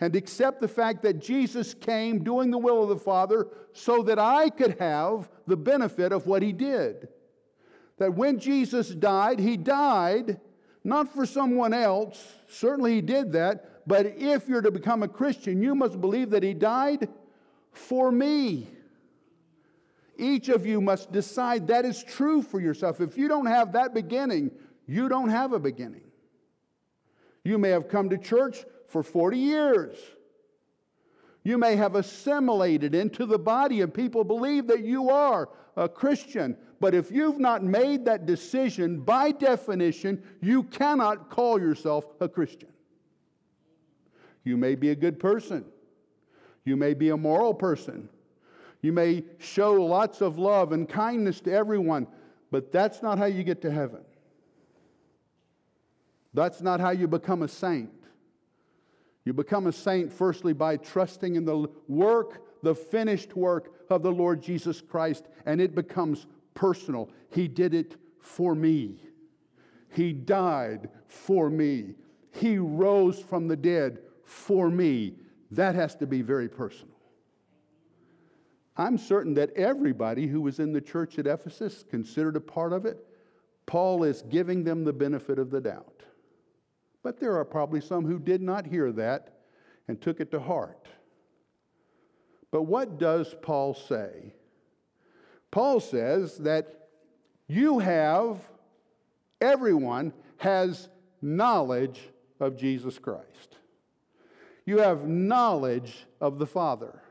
And 0.00 0.14
accept 0.16 0.60
the 0.60 0.68
fact 0.68 1.02
that 1.02 1.20
Jesus 1.20 1.72
came 1.72 2.24
doing 2.24 2.50
the 2.50 2.58
will 2.58 2.82
of 2.82 2.88
the 2.88 2.96
Father 2.96 3.48
so 3.72 4.02
that 4.02 4.18
I 4.18 4.50
could 4.50 4.78
have 4.78 5.28
the 5.46 5.56
benefit 5.56 6.12
of 6.12 6.26
what 6.26 6.42
He 6.42 6.52
did. 6.52 7.08
That 7.98 8.14
when 8.14 8.38
Jesus 8.38 8.88
died, 8.88 9.38
He 9.38 9.56
died 9.56 10.40
not 10.84 11.12
for 11.12 11.24
someone 11.24 11.72
else. 11.72 12.34
Certainly 12.46 12.94
he 12.94 13.00
did 13.00 13.32
that. 13.32 13.86
But 13.86 14.06
if 14.06 14.48
you're 14.48 14.62
to 14.62 14.70
become 14.70 15.02
a 15.02 15.08
Christian, 15.08 15.62
you 15.62 15.74
must 15.74 16.00
believe 16.00 16.30
that 16.30 16.42
he 16.42 16.54
died 16.54 17.08
for 17.72 18.12
me. 18.12 18.68
Each 20.16 20.48
of 20.48 20.64
you 20.66 20.80
must 20.80 21.12
decide 21.12 21.66
that 21.68 21.84
is 21.84 22.02
true 22.02 22.42
for 22.42 22.60
yourself. 22.60 23.00
If 23.00 23.16
you 23.16 23.28
don't 23.28 23.46
have 23.46 23.72
that 23.72 23.94
beginning, 23.94 24.50
you 24.86 25.08
don't 25.08 25.30
have 25.30 25.52
a 25.52 25.58
beginning. 25.58 26.02
You 27.44 27.58
may 27.58 27.70
have 27.70 27.88
come 27.88 28.08
to 28.10 28.18
church 28.18 28.64
for 28.88 29.02
40 29.02 29.38
years. 29.38 29.96
You 31.42 31.58
may 31.58 31.76
have 31.76 31.94
assimilated 31.94 32.94
into 32.94 33.26
the 33.26 33.38
body, 33.38 33.82
and 33.82 33.92
people 33.92 34.24
believe 34.24 34.66
that 34.68 34.84
you 34.84 35.10
are 35.10 35.50
a 35.76 35.88
Christian. 35.88 36.56
But 36.80 36.94
if 36.94 37.10
you've 37.10 37.38
not 37.38 37.62
made 37.62 38.04
that 38.06 38.24
decision, 38.24 39.00
by 39.00 39.32
definition, 39.32 40.22
you 40.40 40.62
cannot 40.62 41.28
call 41.28 41.60
yourself 41.60 42.04
a 42.20 42.28
Christian. 42.28 42.70
You 44.44 44.56
may 44.56 44.74
be 44.74 44.90
a 44.90 44.94
good 44.94 45.18
person. 45.18 45.64
You 46.64 46.76
may 46.76 46.94
be 46.94 47.10
a 47.10 47.16
moral 47.16 47.52
person. 47.52 48.08
You 48.84 48.92
may 48.92 49.24
show 49.38 49.72
lots 49.82 50.20
of 50.20 50.38
love 50.38 50.72
and 50.72 50.86
kindness 50.86 51.40
to 51.40 51.50
everyone, 51.50 52.06
but 52.50 52.70
that's 52.70 53.00
not 53.00 53.16
how 53.16 53.24
you 53.24 53.42
get 53.42 53.62
to 53.62 53.70
heaven. 53.70 54.02
That's 56.34 56.60
not 56.60 56.80
how 56.80 56.90
you 56.90 57.08
become 57.08 57.40
a 57.40 57.48
saint. 57.48 57.88
You 59.24 59.32
become 59.32 59.68
a 59.68 59.72
saint 59.72 60.12
firstly 60.12 60.52
by 60.52 60.76
trusting 60.76 61.34
in 61.34 61.46
the 61.46 61.66
work, 61.88 62.42
the 62.62 62.74
finished 62.74 63.34
work 63.34 63.72
of 63.88 64.02
the 64.02 64.12
Lord 64.12 64.42
Jesus 64.42 64.82
Christ, 64.82 65.28
and 65.46 65.62
it 65.62 65.74
becomes 65.74 66.26
personal. 66.52 67.08
He 67.30 67.48
did 67.48 67.72
it 67.72 67.96
for 68.20 68.54
me. 68.54 68.98
He 69.94 70.12
died 70.12 70.90
for 71.06 71.48
me. 71.48 71.94
He 72.32 72.58
rose 72.58 73.18
from 73.18 73.48
the 73.48 73.56
dead 73.56 74.00
for 74.24 74.68
me. 74.68 75.14
That 75.52 75.74
has 75.74 75.94
to 75.94 76.06
be 76.06 76.20
very 76.20 76.50
personal. 76.50 76.93
I'm 78.76 78.98
certain 78.98 79.34
that 79.34 79.52
everybody 79.52 80.26
who 80.26 80.40
was 80.40 80.58
in 80.58 80.72
the 80.72 80.80
church 80.80 81.18
at 81.18 81.26
Ephesus 81.26 81.84
considered 81.88 82.36
a 82.36 82.40
part 82.40 82.72
of 82.72 82.86
it. 82.86 83.06
Paul 83.66 84.04
is 84.04 84.22
giving 84.22 84.64
them 84.64 84.84
the 84.84 84.92
benefit 84.92 85.38
of 85.38 85.50
the 85.50 85.60
doubt. 85.60 86.02
But 87.02 87.20
there 87.20 87.36
are 87.36 87.44
probably 87.44 87.80
some 87.80 88.04
who 88.04 88.18
did 88.18 88.42
not 88.42 88.66
hear 88.66 88.90
that 88.92 89.38
and 89.86 90.00
took 90.00 90.20
it 90.20 90.30
to 90.32 90.40
heart. 90.40 90.88
But 92.50 92.62
what 92.62 92.98
does 92.98 93.34
Paul 93.42 93.74
say? 93.74 94.34
Paul 95.50 95.80
says 95.80 96.38
that 96.38 96.88
you 97.46 97.78
have, 97.78 98.38
everyone 99.40 100.12
has 100.38 100.88
knowledge 101.22 102.00
of 102.40 102.56
Jesus 102.56 102.98
Christ. 102.98 103.58
You 104.66 104.78
have 104.78 105.06
knowledge 105.06 106.06
of 106.20 106.38
the 106.38 106.46
Father. 106.46 107.02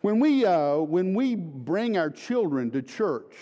When 0.00 0.20
we, 0.20 0.44
uh, 0.44 0.76
when 0.76 1.14
we 1.14 1.34
bring 1.34 1.98
our 1.98 2.10
children 2.10 2.70
to 2.70 2.82
church, 2.82 3.34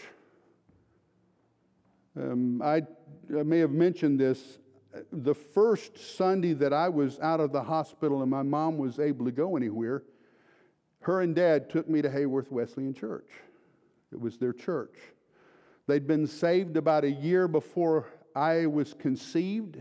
um, 2.19 2.63
I, 2.63 2.83
I 3.39 3.43
may 3.43 3.59
have 3.59 3.73
mentioned 3.73 4.19
this. 4.19 4.59
The 5.13 5.35
first 5.35 6.17
Sunday 6.17 6.55
that 6.55 6.73
I 6.73 6.89
was 6.89 7.21
out 7.21 7.41
of 7.41 7.53
the 7.53 7.63
hospital 7.63 8.23
and 8.23 8.31
my 8.31 8.43
mom 8.43 8.79
was 8.79 8.99
able 8.99 9.27
to 9.27 9.33
go 9.33 9.57
anywhere, 9.57 10.03
her 11.01 11.21
and 11.21 11.35
dad 11.35 11.69
took 11.69 11.89
me 11.91 12.01
to 12.01 12.09
Hayworth 12.09 12.51
Wesleyan 12.51 12.95
Church. 12.95 13.29
It 14.11 14.19
was 14.19 14.39
their 14.39 14.55
church. 14.55 14.97
They'd 15.87 16.07
been 16.07 16.27
saved 16.27 16.79
about 16.79 17.05
a 17.05 17.11
year 17.11 17.47
before 17.49 18.07
I 18.35 18.67
was 18.67 18.95
conceived. 18.95 19.79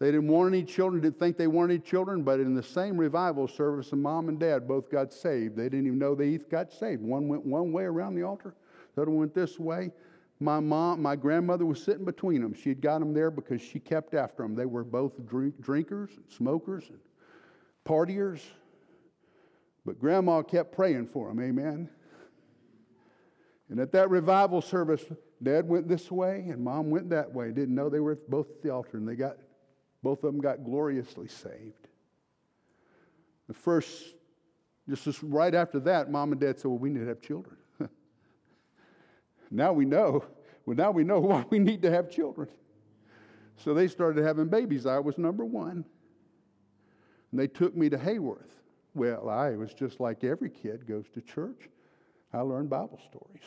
They 0.00 0.10
didn't 0.10 0.28
want 0.28 0.52
any 0.52 0.64
children, 0.64 1.02
didn't 1.02 1.18
think 1.18 1.36
they 1.36 1.46
wanted 1.46 1.74
any 1.74 1.82
children, 1.82 2.22
but 2.22 2.40
in 2.40 2.54
the 2.54 2.62
same 2.62 2.98
revival 2.98 3.46
service, 3.46 3.90
the 3.90 3.96
mom 3.96 4.28
and 4.28 4.38
dad 4.38 4.66
both 4.66 4.90
got 4.90 5.12
saved. 5.12 5.56
They 5.56 5.64
didn't 5.64 5.86
even 5.86 5.98
know 5.98 6.14
they 6.14 6.36
got 6.36 6.72
saved. 6.72 7.00
One 7.00 7.28
went 7.28 7.46
one 7.46 7.72
way 7.72 7.84
around 7.84 8.14
the 8.14 8.22
altar, 8.22 8.54
the 8.94 9.02
other 9.02 9.10
went 9.10 9.34
this 9.34 9.58
way. 9.58 9.92
My 10.40 10.58
mom, 10.58 11.00
my 11.00 11.14
grandmother 11.14 11.64
was 11.64 11.82
sitting 11.82 12.04
between 12.04 12.42
them. 12.42 12.54
She 12.54 12.68
had 12.68 12.80
got 12.80 12.98
them 12.98 13.14
there 13.14 13.30
because 13.30 13.62
she 13.62 13.78
kept 13.78 14.14
after 14.14 14.42
them. 14.42 14.56
They 14.56 14.66
were 14.66 14.82
both 14.82 15.12
drink, 15.26 15.60
drinkers, 15.60 16.10
and 16.16 16.24
smokers, 16.28 16.84
and 16.88 16.98
partiers. 17.84 18.40
But 19.86 20.00
grandma 20.00 20.42
kept 20.42 20.74
praying 20.74 21.06
for 21.06 21.28
them, 21.28 21.40
amen. 21.40 21.88
And 23.70 23.78
at 23.78 23.92
that 23.92 24.10
revival 24.10 24.60
service, 24.60 25.04
dad 25.42 25.68
went 25.68 25.88
this 25.88 26.10
way 26.10 26.46
and 26.48 26.62
mom 26.62 26.90
went 26.90 27.10
that 27.10 27.32
way. 27.32 27.52
Didn't 27.52 27.74
know 27.74 27.88
they 27.88 28.00
were 28.00 28.18
both 28.28 28.50
at 28.50 28.62
the 28.62 28.70
altar, 28.70 28.96
and 28.96 29.08
they 29.08 29.14
got 29.14 29.36
both 30.04 30.22
of 30.22 30.32
them 30.32 30.40
got 30.40 30.62
gloriously 30.62 31.26
saved. 31.26 31.88
The 33.48 33.54
first, 33.54 34.14
just 34.88 35.22
right 35.22 35.54
after 35.54 35.80
that, 35.80 36.10
mom 36.10 36.32
and 36.32 36.40
dad 36.40 36.58
said, 36.58 36.68
Well, 36.68 36.78
we 36.78 36.90
need 36.90 37.00
to 37.00 37.08
have 37.08 37.20
children. 37.20 37.56
now 39.50 39.72
we 39.72 39.86
know. 39.86 40.24
Well, 40.66 40.76
now 40.76 40.90
we 40.90 41.04
know 41.04 41.18
why 41.20 41.44
we 41.50 41.58
need 41.58 41.82
to 41.82 41.90
have 41.90 42.10
children. 42.10 42.48
So 43.56 43.72
they 43.72 43.88
started 43.88 44.24
having 44.24 44.48
babies. 44.48 44.86
I 44.86 44.98
was 44.98 45.18
number 45.18 45.44
one. 45.44 45.84
And 47.30 47.40
they 47.40 47.46
took 47.48 47.74
me 47.76 47.88
to 47.88 47.96
Hayworth. 47.96 48.50
Well, 48.94 49.28
I 49.28 49.56
was 49.56 49.72
just 49.74 50.00
like 50.00 50.22
every 50.22 50.50
kid 50.50 50.86
goes 50.86 51.06
to 51.14 51.20
church. 51.20 51.68
I 52.32 52.40
learned 52.40 52.70
Bible 52.70 53.00
stories. 53.08 53.42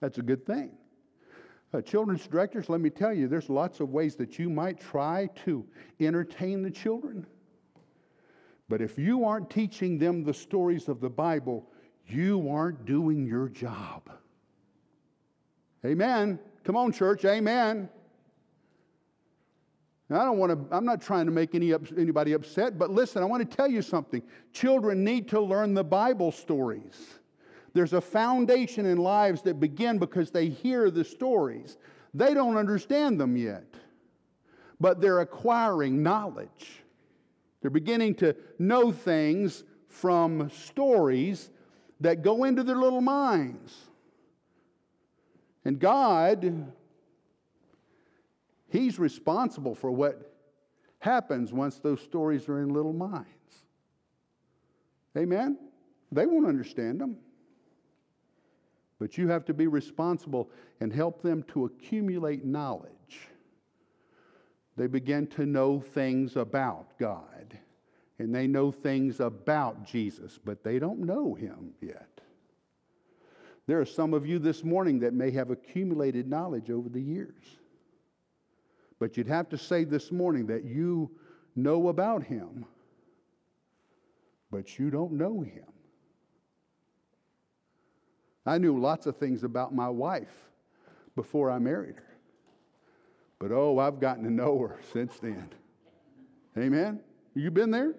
That's 0.00 0.18
a 0.18 0.22
good 0.22 0.44
thing. 0.46 0.70
Uh, 1.74 1.80
children's 1.80 2.26
directors, 2.26 2.68
let 2.68 2.80
me 2.80 2.90
tell 2.90 3.12
you, 3.12 3.28
there's 3.28 3.50
lots 3.50 3.80
of 3.80 3.90
ways 3.90 4.16
that 4.16 4.38
you 4.38 4.48
might 4.48 4.80
try 4.80 5.28
to 5.44 5.64
entertain 6.00 6.62
the 6.62 6.70
children. 6.70 7.26
But 8.68 8.80
if 8.80 8.98
you 8.98 9.24
aren't 9.24 9.50
teaching 9.50 9.98
them 9.98 10.24
the 10.24 10.34
stories 10.34 10.88
of 10.88 11.00
the 11.00 11.10
Bible, 11.10 11.68
you 12.06 12.48
aren't 12.48 12.84
doing 12.84 13.26
your 13.26 13.48
job. 13.48 14.10
Amen. 15.84 16.38
Come 16.64 16.76
on, 16.76 16.92
church. 16.92 17.24
Amen. 17.24 17.88
Now, 20.08 20.20
I 20.20 20.24
don't 20.24 20.38
want 20.38 20.52
to, 20.52 20.76
I'm 20.76 20.84
not 20.84 21.00
trying 21.00 21.26
to 21.26 21.32
make 21.32 21.54
any, 21.54 21.72
anybody 21.96 22.32
upset, 22.32 22.78
but 22.78 22.90
listen, 22.90 23.22
I 23.22 23.26
want 23.26 23.48
to 23.48 23.56
tell 23.56 23.68
you 23.68 23.82
something. 23.82 24.22
Children 24.52 25.02
need 25.02 25.28
to 25.28 25.40
learn 25.40 25.74
the 25.74 25.84
Bible 25.84 26.30
stories. 26.30 27.18
There's 27.76 27.92
a 27.92 28.00
foundation 28.00 28.86
in 28.86 28.96
lives 28.96 29.42
that 29.42 29.60
begin 29.60 29.98
because 29.98 30.30
they 30.30 30.48
hear 30.48 30.90
the 30.90 31.04
stories. 31.04 31.76
They 32.14 32.32
don't 32.32 32.56
understand 32.56 33.20
them 33.20 33.36
yet, 33.36 33.66
but 34.80 35.02
they're 35.02 35.20
acquiring 35.20 36.02
knowledge. 36.02 36.82
They're 37.60 37.70
beginning 37.70 38.14
to 38.14 38.34
know 38.58 38.92
things 38.92 39.62
from 39.88 40.48
stories 40.48 41.50
that 42.00 42.22
go 42.22 42.44
into 42.44 42.62
their 42.62 42.76
little 42.76 43.02
minds. 43.02 43.76
And 45.66 45.78
God, 45.78 46.72
He's 48.70 48.98
responsible 48.98 49.74
for 49.74 49.90
what 49.90 50.34
happens 50.98 51.52
once 51.52 51.78
those 51.78 52.00
stories 52.00 52.48
are 52.48 52.62
in 52.62 52.70
little 52.70 52.94
minds. 52.94 53.26
Amen? 55.14 55.58
They 56.10 56.24
won't 56.24 56.46
understand 56.46 57.02
them. 57.02 57.18
But 58.98 59.18
you 59.18 59.28
have 59.28 59.44
to 59.46 59.54
be 59.54 59.66
responsible 59.66 60.50
and 60.80 60.92
help 60.92 61.22
them 61.22 61.42
to 61.48 61.66
accumulate 61.66 62.44
knowledge. 62.44 63.28
They 64.76 64.86
begin 64.86 65.26
to 65.28 65.46
know 65.46 65.80
things 65.80 66.36
about 66.36 66.98
God 66.98 67.58
and 68.18 68.34
they 68.34 68.46
know 68.46 68.72
things 68.72 69.20
about 69.20 69.84
Jesus, 69.84 70.38
but 70.42 70.64
they 70.64 70.78
don't 70.78 71.00
know 71.00 71.34
him 71.34 71.74
yet. 71.80 72.20
There 73.66 73.80
are 73.80 73.86
some 73.86 74.14
of 74.14 74.26
you 74.26 74.38
this 74.38 74.64
morning 74.64 75.00
that 75.00 75.12
may 75.12 75.30
have 75.32 75.50
accumulated 75.50 76.28
knowledge 76.28 76.70
over 76.70 76.88
the 76.88 77.00
years. 77.00 77.44
But 78.98 79.16
you'd 79.16 79.28
have 79.28 79.48
to 79.50 79.58
say 79.58 79.84
this 79.84 80.10
morning 80.10 80.46
that 80.46 80.64
you 80.64 81.10
know 81.54 81.88
about 81.88 82.22
him, 82.22 82.64
but 84.50 84.78
you 84.78 84.90
don't 84.90 85.12
know 85.12 85.40
him. 85.40 85.66
I 88.46 88.58
knew 88.58 88.78
lots 88.78 89.06
of 89.06 89.16
things 89.16 89.42
about 89.42 89.74
my 89.74 89.88
wife 89.88 90.32
before 91.16 91.50
I 91.50 91.58
married 91.58 91.96
her. 91.96 92.16
But 93.38 93.50
oh, 93.52 93.78
I've 93.78 94.00
gotten 94.00 94.24
to 94.24 94.30
know 94.30 94.58
her 94.58 94.78
since 94.92 95.18
then. 95.18 95.48
Amen? 96.56 97.00
You 97.34 97.50
been 97.50 97.70
there? 97.70 97.94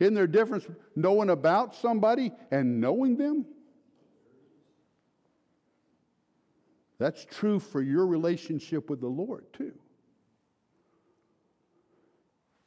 Isn't 0.00 0.14
there 0.14 0.24
a 0.24 0.30
difference 0.30 0.66
knowing 0.94 1.30
about 1.30 1.74
somebody 1.74 2.32
and 2.50 2.80
knowing 2.80 3.16
them? 3.16 3.46
That's 6.98 7.24
true 7.24 7.60
for 7.60 7.82
your 7.82 8.06
relationship 8.06 8.88
with 8.88 9.00
the 9.00 9.06
Lord, 9.06 9.44
too. 9.52 9.72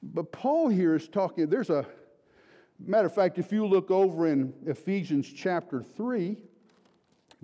But 0.02 0.32
Paul 0.32 0.70
here 0.70 0.96
is 0.96 1.08
talking, 1.08 1.50
there's 1.50 1.70
a 1.70 1.86
matter 2.80 3.08
of 3.08 3.14
fact, 3.14 3.38
if 3.38 3.52
you 3.52 3.66
look 3.66 3.92
over 3.92 4.28
in 4.28 4.54
Ephesians 4.66 5.32
chapter 5.32 5.84
3, 5.84 6.38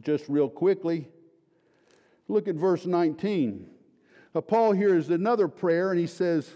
just 0.02 0.26
real 0.28 0.50
quickly. 0.50 1.08
Look 2.28 2.48
at 2.48 2.56
verse 2.56 2.86
19. 2.86 3.70
Uh, 4.34 4.42
Paul 4.42 4.74
here 4.74 4.98
is 4.98 5.10
another 5.10 5.48
prayer, 5.48 5.92
and 5.92 6.00
he 6.00 6.08
says 6.08 6.50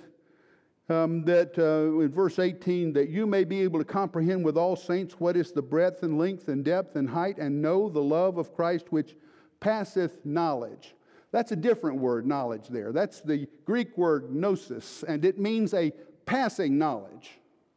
um, 0.89 1.23
that 1.25 1.57
uh, 1.57 2.01
in 2.01 2.11
verse 2.11 2.39
18, 2.39 2.93
that 2.93 3.09
you 3.09 3.25
may 3.25 3.43
be 3.43 3.61
able 3.61 3.79
to 3.79 3.85
comprehend 3.85 4.43
with 4.43 4.57
all 4.57 4.75
saints 4.75 5.19
what 5.19 5.37
is 5.37 5.51
the 5.51 5.61
breadth 5.61 6.03
and 6.03 6.17
length 6.17 6.47
and 6.47 6.65
depth 6.65 6.95
and 6.95 7.09
height, 7.09 7.37
and 7.37 7.61
know 7.61 7.89
the 7.89 8.01
love 8.01 8.37
of 8.37 8.53
Christ 8.53 8.87
which 8.89 9.15
passeth 9.59 10.25
knowledge. 10.25 10.95
That's 11.31 11.51
a 11.51 11.55
different 11.55 11.99
word, 11.99 12.25
knowledge, 12.25 12.67
there. 12.69 12.91
That's 12.91 13.21
the 13.21 13.47
Greek 13.65 13.97
word 13.97 14.33
gnosis, 14.33 15.03
and 15.03 15.23
it 15.23 15.39
means 15.39 15.73
a 15.73 15.91
passing 16.25 16.77
knowledge, 16.77 17.31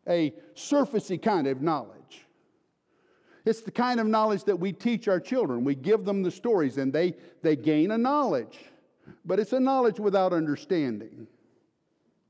a 0.09 0.33
surfacey 0.55 1.21
kind 1.21 1.47
of 1.47 1.61
knowledge. 1.61 2.02
It's 3.45 3.61
the 3.61 3.71
kind 3.71 3.99
of 3.99 4.07
knowledge 4.07 4.45
that 4.45 4.59
we 4.59 4.73
teach 4.73 5.09
our 5.09 5.19
children. 5.19 5.65
We 5.65 5.75
give 5.75 6.05
them 6.05 6.23
the 6.23 6.31
stories 6.31 6.79
and 6.79 6.93
they, 6.93 7.15
they 7.43 7.57
gain 7.57 7.91
a 7.91 7.99
knowledge. 7.99 8.59
But 9.25 9.41
it's 9.41 9.53
a 9.53 9.61
knowledge 9.61 9.99
without 9.99 10.33
understanding. 10.33 11.27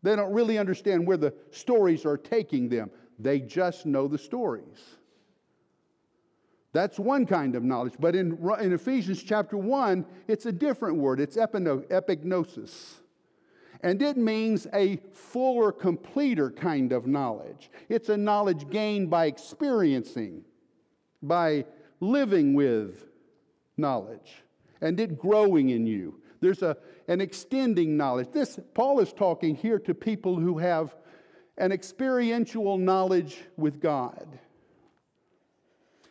They 0.03 0.17
don't 0.17 0.33
really 0.33 0.59
understand 0.59 1.07
where 1.07 1.17
the 1.17 1.35
stories 1.51 2.07
are 2.07 2.17
taking 2.17 2.69
them, 2.69 2.91
they 3.19 3.41
just 3.41 3.87
know 3.87 4.09
the 4.09 4.19
stories. 4.19 4.79
That's 6.73 6.99
one 6.99 7.27
kind 7.27 7.55
of 7.55 7.63
knowledge. 7.63 7.95
But 8.01 8.17
in, 8.17 8.39
in 8.61 8.73
Ephesians 8.73 9.23
chapter 9.23 9.59
1, 9.59 10.07
it's 10.27 10.47
a 10.47 10.53
different 10.53 10.97
word. 10.97 11.21
It's 11.21 11.37
epignosis. 11.37 12.95
And 13.83 14.01
it 14.01 14.17
means 14.17 14.67
a 14.73 14.99
fuller, 15.13 15.71
completer 15.71 16.51
kind 16.51 16.93
of 16.93 17.07
knowledge. 17.07 17.71
It's 17.91 18.09
a 18.09 18.17
knowledge 18.17 18.71
gained 18.71 19.11
by 19.11 19.27
experiencing 19.27 20.45
by 21.23 21.65
living 22.01 22.55
with 22.55 23.07
knowledge 23.77 24.43
and 24.81 24.99
it 24.99 25.19
growing 25.19 25.71
in 25.71 25.87
you. 25.87 26.21
There's 26.41 26.63
a, 26.63 26.77
an 27.09 27.21
extending 27.21 27.97
knowledge. 27.97 28.29
This, 28.33 28.59
Paul 28.75 29.01
is 29.01 29.13
talking 29.13 29.55
here 29.55 29.79
to 29.81 29.95
people 29.95 30.37
who 30.37 30.59
have 30.59 30.95
an 31.57 31.71
experiential 31.71 32.77
knowledge 32.79 33.39
with 33.57 33.81
God. 33.81 34.27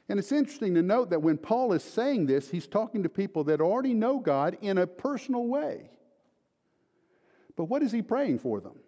And 0.07 0.19
it's 0.19 0.31
interesting 0.31 0.73
to 0.75 0.81
note 0.81 1.09
that 1.09 1.21
when 1.21 1.37
Paul 1.37 1.73
is 1.73 1.83
saying 1.83 2.25
this, 2.25 2.49
he's 2.49 2.67
talking 2.67 3.03
to 3.03 3.09
people 3.09 3.43
that 3.45 3.61
already 3.61 3.93
know 3.93 4.19
God 4.19 4.57
in 4.61 4.77
a 4.77 4.87
personal 4.87 5.47
way. 5.47 5.89
But 7.55 7.65
what 7.65 7.83
is 7.83 7.91
he 7.91 8.01
praying 8.01 8.39
for 8.39 8.59
them? 8.59 8.79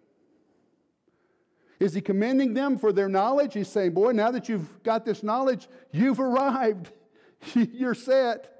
Is 1.80 1.94
he 1.94 2.00
commending 2.00 2.54
them 2.54 2.78
for 2.78 2.92
their 2.92 3.08
knowledge? 3.08 3.54
He's 3.54 3.68
saying, 3.68 3.92
Boy, 3.92 4.12
now 4.12 4.30
that 4.30 4.48
you've 4.48 4.82
got 4.82 5.04
this 5.04 5.22
knowledge, 5.22 5.68
you've 5.92 6.20
arrived. 6.20 6.90
You're 7.54 7.94
set. 7.94 8.50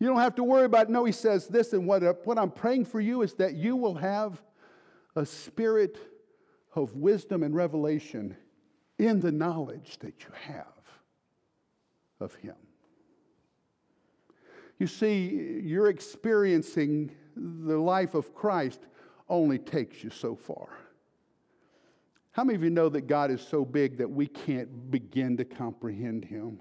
You 0.00 0.08
don't 0.08 0.18
have 0.18 0.34
to 0.36 0.44
worry 0.44 0.64
about, 0.64 0.88
it. 0.88 0.90
no, 0.90 1.04
he 1.04 1.12
says 1.12 1.46
this, 1.46 1.72
and 1.72 1.86
what, 1.86 2.02
uh, 2.02 2.14
what 2.24 2.38
I'm 2.38 2.50
praying 2.50 2.86
for 2.86 3.00
you 3.00 3.22
is 3.22 3.34
that 3.34 3.54
you 3.54 3.76
will 3.76 3.94
have 3.94 4.42
a 5.14 5.24
spirit 5.24 5.98
of 6.74 6.94
wisdom 6.96 7.42
and 7.42 7.54
revelation 7.54 8.36
in 8.98 9.20
the 9.20 9.30
knowledge 9.30 9.98
that 10.00 10.14
you 10.20 10.30
have 10.46 10.66
of 12.20 12.34
him. 12.36 12.56
You 14.78 14.86
see, 14.86 15.60
you're 15.62 15.88
experiencing 15.88 17.12
the 17.36 17.78
life 17.78 18.14
of 18.14 18.34
Christ 18.34 18.80
only 19.28 19.58
takes 19.58 20.02
you 20.02 20.10
so 20.10 20.34
far. 20.34 20.68
How 22.34 22.42
many 22.42 22.56
of 22.56 22.64
you 22.64 22.70
know 22.70 22.88
that 22.88 23.06
God 23.06 23.30
is 23.30 23.40
so 23.40 23.64
big 23.64 23.98
that 23.98 24.10
we 24.10 24.26
can't 24.26 24.90
begin 24.90 25.36
to 25.36 25.44
comprehend 25.44 26.24
him? 26.24 26.60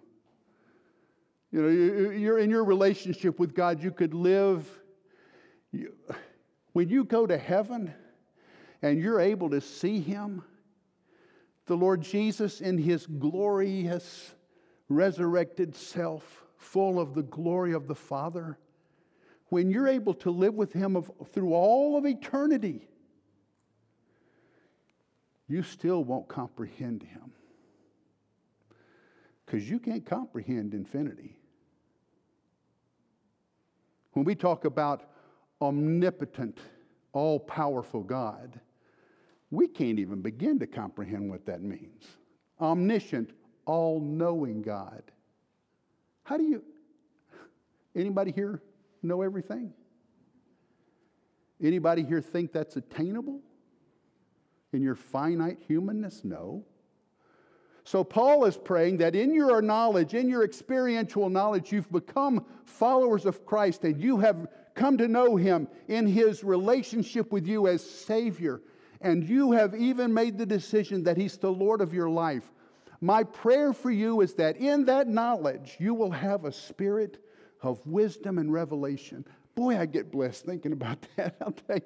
You 1.51 1.61
know, 1.61 2.11
you're 2.11 2.37
in 2.37 2.51
your 2.51 2.63
relationship 2.63 3.39
with 3.39 3.55
God, 3.55 3.83
you 3.83 3.89
could 3.89 4.13
live. 4.13 4.67
You, 5.71 5.93
when 6.73 6.89
you 6.89 7.03
go 7.03 7.25
to 7.25 7.37
heaven 7.37 7.93
and 8.83 8.99
you're 8.99 9.19
able 9.19 9.49
to 9.49 9.61
see 9.61 9.99
Him, 9.99 10.43
the 11.65 11.77
Lord 11.77 12.01
Jesus 12.01 12.61
in 12.61 12.77
His 12.77 13.05
glorious 13.05 14.33
resurrected 14.89 15.75
self, 15.75 16.43
full 16.57 16.99
of 16.99 17.13
the 17.13 17.23
glory 17.23 17.73
of 17.73 17.87
the 17.87 17.95
Father, 17.95 18.57
when 19.49 19.69
you're 19.69 19.87
able 19.87 20.13
to 20.15 20.31
live 20.31 20.53
with 20.53 20.73
Him 20.73 20.95
of, 20.95 21.11
through 21.31 21.53
all 21.53 21.97
of 21.97 22.05
eternity, 22.05 22.87
you 25.53 25.61
still 25.61 26.03
won't 26.03 26.27
comprehend 26.27 27.03
Him. 27.03 27.31
Because 29.45 29.69
you 29.69 29.77
can't 29.77 30.03
comprehend 30.03 30.73
infinity. 30.73 31.37
When 34.13 34.25
we 34.25 34.33
talk 34.33 34.65
about 34.65 35.11
omnipotent, 35.61 36.57
all 37.11 37.39
powerful 37.39 38.01
God, 38.01 38.59
we 39.51 39.67
can't 39.67 39.99
even 39.99 40.21
begin 40.21 40.57
to 40.57 40.65
comprehend 40.65 41.29
what 41.29 41.45
that 41.45 41.61
means. 41.61 42.07
Omniscient, 42.59 43.29
all 43.67 43.99
knowing 43.99 44.63
God. 44.63 45.03
How 46.23 46.37
do 46.37 46.43
you, 46.43 46.63
anybody 47.95 48.31
here 48.31 48.63
know 49.03 49.21
everything? 49.21 49.71
Anybody 51.61 52.03
here 52.03 52.21
think 52.21 52.51
that's 52.51 52.75
attainable 52.75 53.41
in 54.73 54.81
your 54.81 54.95
finite 54.95 55.59
humanness? 55.67 56.21
No. 56.23 56.63
So, 57.85 58.03
Paul 58.03 58.45
is 58.45 58.55
praying 58.55 58.97
that 58.97 59.15
in 59.15 59.33
your 59.33 59.61
knowledge, 59.61 60.13
in 60.13 60.29
your 60.29 60.43
experiential 60.43 61.29
knowledge, 61.29 61.71
you've 61.71 61.91
become 61.91 62.45
followers 62.65 63.25
of 63.25 63.45
Christ 63.45 63.83
and 63.83 64.01
you 64.01 64.17
have 64.19 64.47
come 64.73 64.97
to 64.97 65.07
know 65.07 65.35
him 65.35 65.67
in 65.87 66.07
his 66.07 66.43
relationship 66.43 67.31
with 67.31 67.45
you 67.45 67.67
as 67.67 67.83
Savior. 67.83 68.61
And 69.01 69.27
you 69.27 69.51
have 69.51 69.75
even 69.75 70.13
made 70.13 70.37
the 70.37 70.45
decision 70.45 71.03
that 71.03 71.17
he's 71.17 71.37
the 71.37 71.51
Lord 71.51 71.81
of 71.81 71.93
your 71.93 72.09
life. 72.09 72.53
My 73.01 73.23
prayer 73.23 73.73
for 73.73 73.91
you 73.91 74.21
is 74.21 74.33
that 74.35 74.55
in 74.55 74.85
that 74.85 75.09
knowledge, 75.09 75.75
you 75.77 75.93
will 75.93 76.11
have 76.11 76.45
a 76.45 76.53
spirit 76.53 77.21
of 77.61 77.85
wisdom 77.85 78.37
and 78.37 78.51
revelation. 78.51 79.25
Boy, 79.55 79.77
I 79.77 79.85
get 79.85 80.09
blessed 80.09 80.45
thinking 80.45 80.71
about 80.71 81.05
that. 81.17 81.35
I'll 81.41 81.51
tell 81.51 81.77
you 81.77 81.83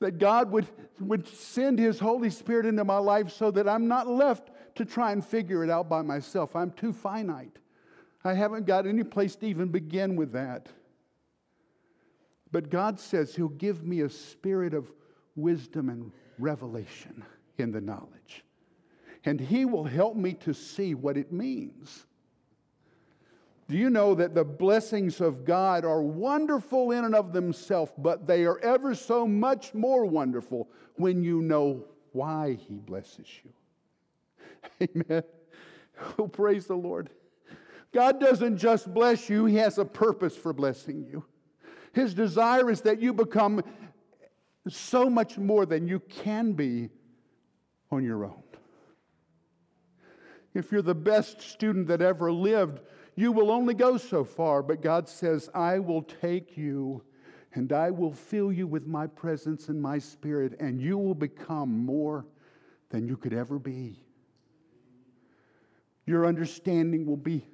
that 0.00 0.18
God 0.18 0.50
would, 0.50 0.66
would 1.00 1.26
send 1.26 1.78
His 1.78 1.98
Holy 1.98 2.30
Spirit 2.30 2.66
into 2.66 2.84
my 2.84 2.98
life 2.98 3.30
so 3.30 3.50
that 3.50 3.68
I'm 3.68 3.88
not 3.88 4.06
left 4.06 4.50
to 4.76 4.84
try 4.84 5.12
and 5.12 5.24
figure 5.24 5.64
it 5.64 5.70
out 5.70 5.88
by 5.88 6.02
myself. 6.02 6.56
I'm 6.56 6.72
too 6.72 6.92
finite. 6.92 7.56
I 8.24 8.34
haven't 8.34 8.66
got 8.66 8.86
any 8.86 9.04
place 9.04 9.36
to 9.36 9.46
even 9.46 9.68
begin 9.68 10.16
with 10.16 10.32
that. 10.32 10.68
But 12.50 12.70
God 12.70 12.98
says 12.98 13.34
He'll 13.34 13.48
give 13.48 13.84
me 13.84 14.00
a 14.00 14.08
spirit 14.08 14.74
of 14.74 14.90
wisdom 15.36 15.88
and 15.88 16.12
revelation 16.38 17.24
in 17.58 17.72
the 17.72 17.80
knowledge. 17.80 18.44
And 19.24 19.40
He 19.40 19.64
will 19.64 19.84
help 19.84 20.16
me 20.16 20.34
to 20.34 20.54
see 20.54 20.94
what 20.94 21.16
it 21.16 21.32
means. 21.32 22.06
Do 23.68 23.76
you 23.76 23.88
know 23.88 24.14
that 24.14 24.34
the 24.34 24.44
blessings 24.44 25.20
of 25.20 25.44
God 25.44 25.84
are 25.84 26.02
wonderful 26.02 26.90
in 26.90 27.04
and 27.04 27.14
of 27.14 27.32
themselves, 27.32 27.92
but 27.96 28.26
they 28.26 28.44
are 28.44 28.58
ever 28.58 28.94
so 28.94 29.26
much 29.26 29.72
more 29.72 30.04
wonderful 30.04 30.68
when 30.96 31.22
you 31.22 31.40
know 31.40 31.84
why 32.12 32.58
He 32.68 32.74
blesses 32.74 33.26
you? 33.42 34.88
Amen. 35.10 35.22
Oh, 36.18 36.26
praise 36.26 36.66
the 36.66 36.74
Lord. 36.74 37.10
God 37.92 38.18
doesn't 38.18 38.58
just 38.58 38.92
bless 38.92 39.30
you, 39.30 39.44
He 39.44 39.54
has 39.56 39.78
a 39.78 39.84
purpose 39.84 40.36
for 40.36 40.52
blessing 40.52 41.06
you. 41.08 41.24
His 41.92 42.14
desire 42.14 42.68
is 42.68 42.80
that 42.80 43.00
you 43.00 43.12
become 43.12 43.62
so 44.68 45.08
much 45.08 45.38
more 45.38 45.66
than 45.66 45.86
you 45.86 46.00
can 46.00 46.52
be 46.52 46.90
on 47.92 48.02
your 48.02 48.24
own. 48.24 48.42
If 50.54 50.72
you're 50.72 50.82
the 50.82 50.94
best 50.94 51.40
student 51.40 51.86
that 51.88 52.02
ever 52.02 52.32
lived, 52.32 52.80
you 53.16 53.32
will 53.32 53.50
only 53.50 53.74
go 53.74 53.96
so 53.96 54.24
far, 54.24 54.62
but 54.62 54.82
God 54.82 55.08
says, 55.08 55.48
I 55.54 55.78
will 55.78 56.02
take 56.02 56.56
you 56.56 57.02
and 57.54 57.72
I 57.72 57.90
will 57.90 58.12
fill 58.12 58.52
you 58.52 58.66
with 58.66 58.86
my 58.86 59.06
presence 59.06 59.68
and 59.68 59.80
my 59.80 59.98
spirit, 59.98 60.56
and 60.58 60.80
you 60.80 60.98
will 60.98 61.14
become 61.14 61.84
more 61.86 62.26
than 62.90 63.06
you 63.06 63.16
could 63.16 63.32
ever 63.32 63.60
be. 63.60 64.00
Your 66.06 66.26
understanding 66.26 67.06
will 67.06 67.16
be, 67.16 67.46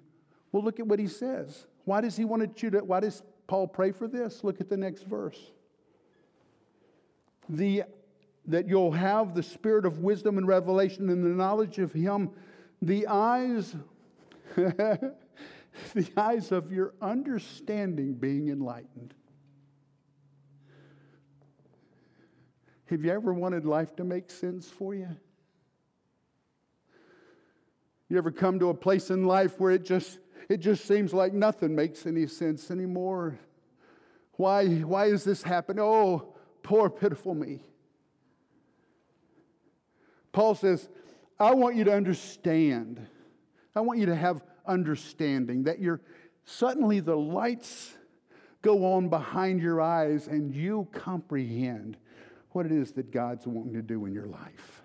well, 0.53 0.65
look 0.65 0.81
at 0.81 0.87
what 0.87 0.99
he 0.99 1.07
says. 1.07 1.67
Why 1.85 2.01
does 2.01 2.17
he 2.17 2.25
want 2.25 2.63
you 2.63 2.71
to, 2.71 2.79
why 2.81 3.01
does 3.01 3.23
Paul 3.47 3.69
pray 3.69 3.93
for 3.93 4.09
this? 4.09 4.43
Look 4.43 4.61
at 4.61 4.71
the 4.71 4.77
next 4.77 5.03
verse. 5.03 5.39
The, 7.49 7.85
that 8.47 8.69
you'll 8.69 8.93
have 8.93 9.35
the 9.35 9.43
spirit 9.43 9.85
of 9.85 9.99
wisdom 9.99 10.39
and 10.39 10.49
revelation 10.49 11.11
and 11.11 11.23
the 11.23 11.29
knowledge 11.29 11.79
of 11.79 11.93
him, 11.93 12.31
the 12.81 13.07
eyes, 13.07 13.77
the 15.95 16.09
eyes 16.17 16.53
of 16.53 16.73
your 16.73 16.95
understanding 17.01 18.15
being 18.15 18.49
enlightened. 18.49 19.15
Have 22.87 23.05
you 23.05 23.13
ever 23.13 23.33
wanted 23.33 23.65
life 23.65 23.95
to 23.97 24.05
make 24.05 24.31
sense 24.31 24.69
for 24.69 24.95
you? 24.95 25.09
You 28.09 28.19
ever 28.19 28.33
come 28.33 28.59
to 28.59 28.71
a 28.71 28.75
place 28.75 29.11
in 29.11 29.25
life 29.25 29.61
where 29.61 29.71
it 29.71 29.85
just 29.85 30.19
it 30.49 30.57
just 30.57 30.85
seems 30.85 31.15
like 31.15 31.33
nothing 31.33 31.77
makes 31.77 32.07
any 32.07 32.27
sense 32.27 32.73
anymore? 32.73 33.39
Why 34.33 34.67
why 34.67 35.07
is 35.07 35.23
this 35.23 35.45
happening? 35.45 35.85
Oh, 35.85 36.35
poor 36.65 36.91
pitiful 36.91 37.35
me. 37.35 37.63
Paul 40.33 40.57
says, 40.57 40.89
I 41.39 41.55
want 41.55 41.77
you 41.77 41.85
to 41.85 41.95
understand. 41.95 43.07
I 43.75 43.81
want 43.81 44.01
you 44.01 44.07
to 44.07 44.17
have 44.17 44.43
understanding 44.71 45.65
that 45.65 45.81
you're 45.81 46.01
suddenly 46.45 47.01
the 47.01 47.17
lights 47.17 47.95
go 48.63 48.95
on 48.95 49.09
behind 49.09 49.61
your 49.61 49.81
eyes 49.81 50.29
and 50.29 50.55
you 50.55 50.89
comprehend 50.93 51.97
what 52.53 52.67
it 52.67 52.73
is 52.73 52.93
that 52.93 53.11
God's 53.11 53.47
wanting 53.47 53.75
to 53.75 53.83
do 53.83 54.07
in 54.07 54.13
your 54.13 54.27
life. 54.27 54.83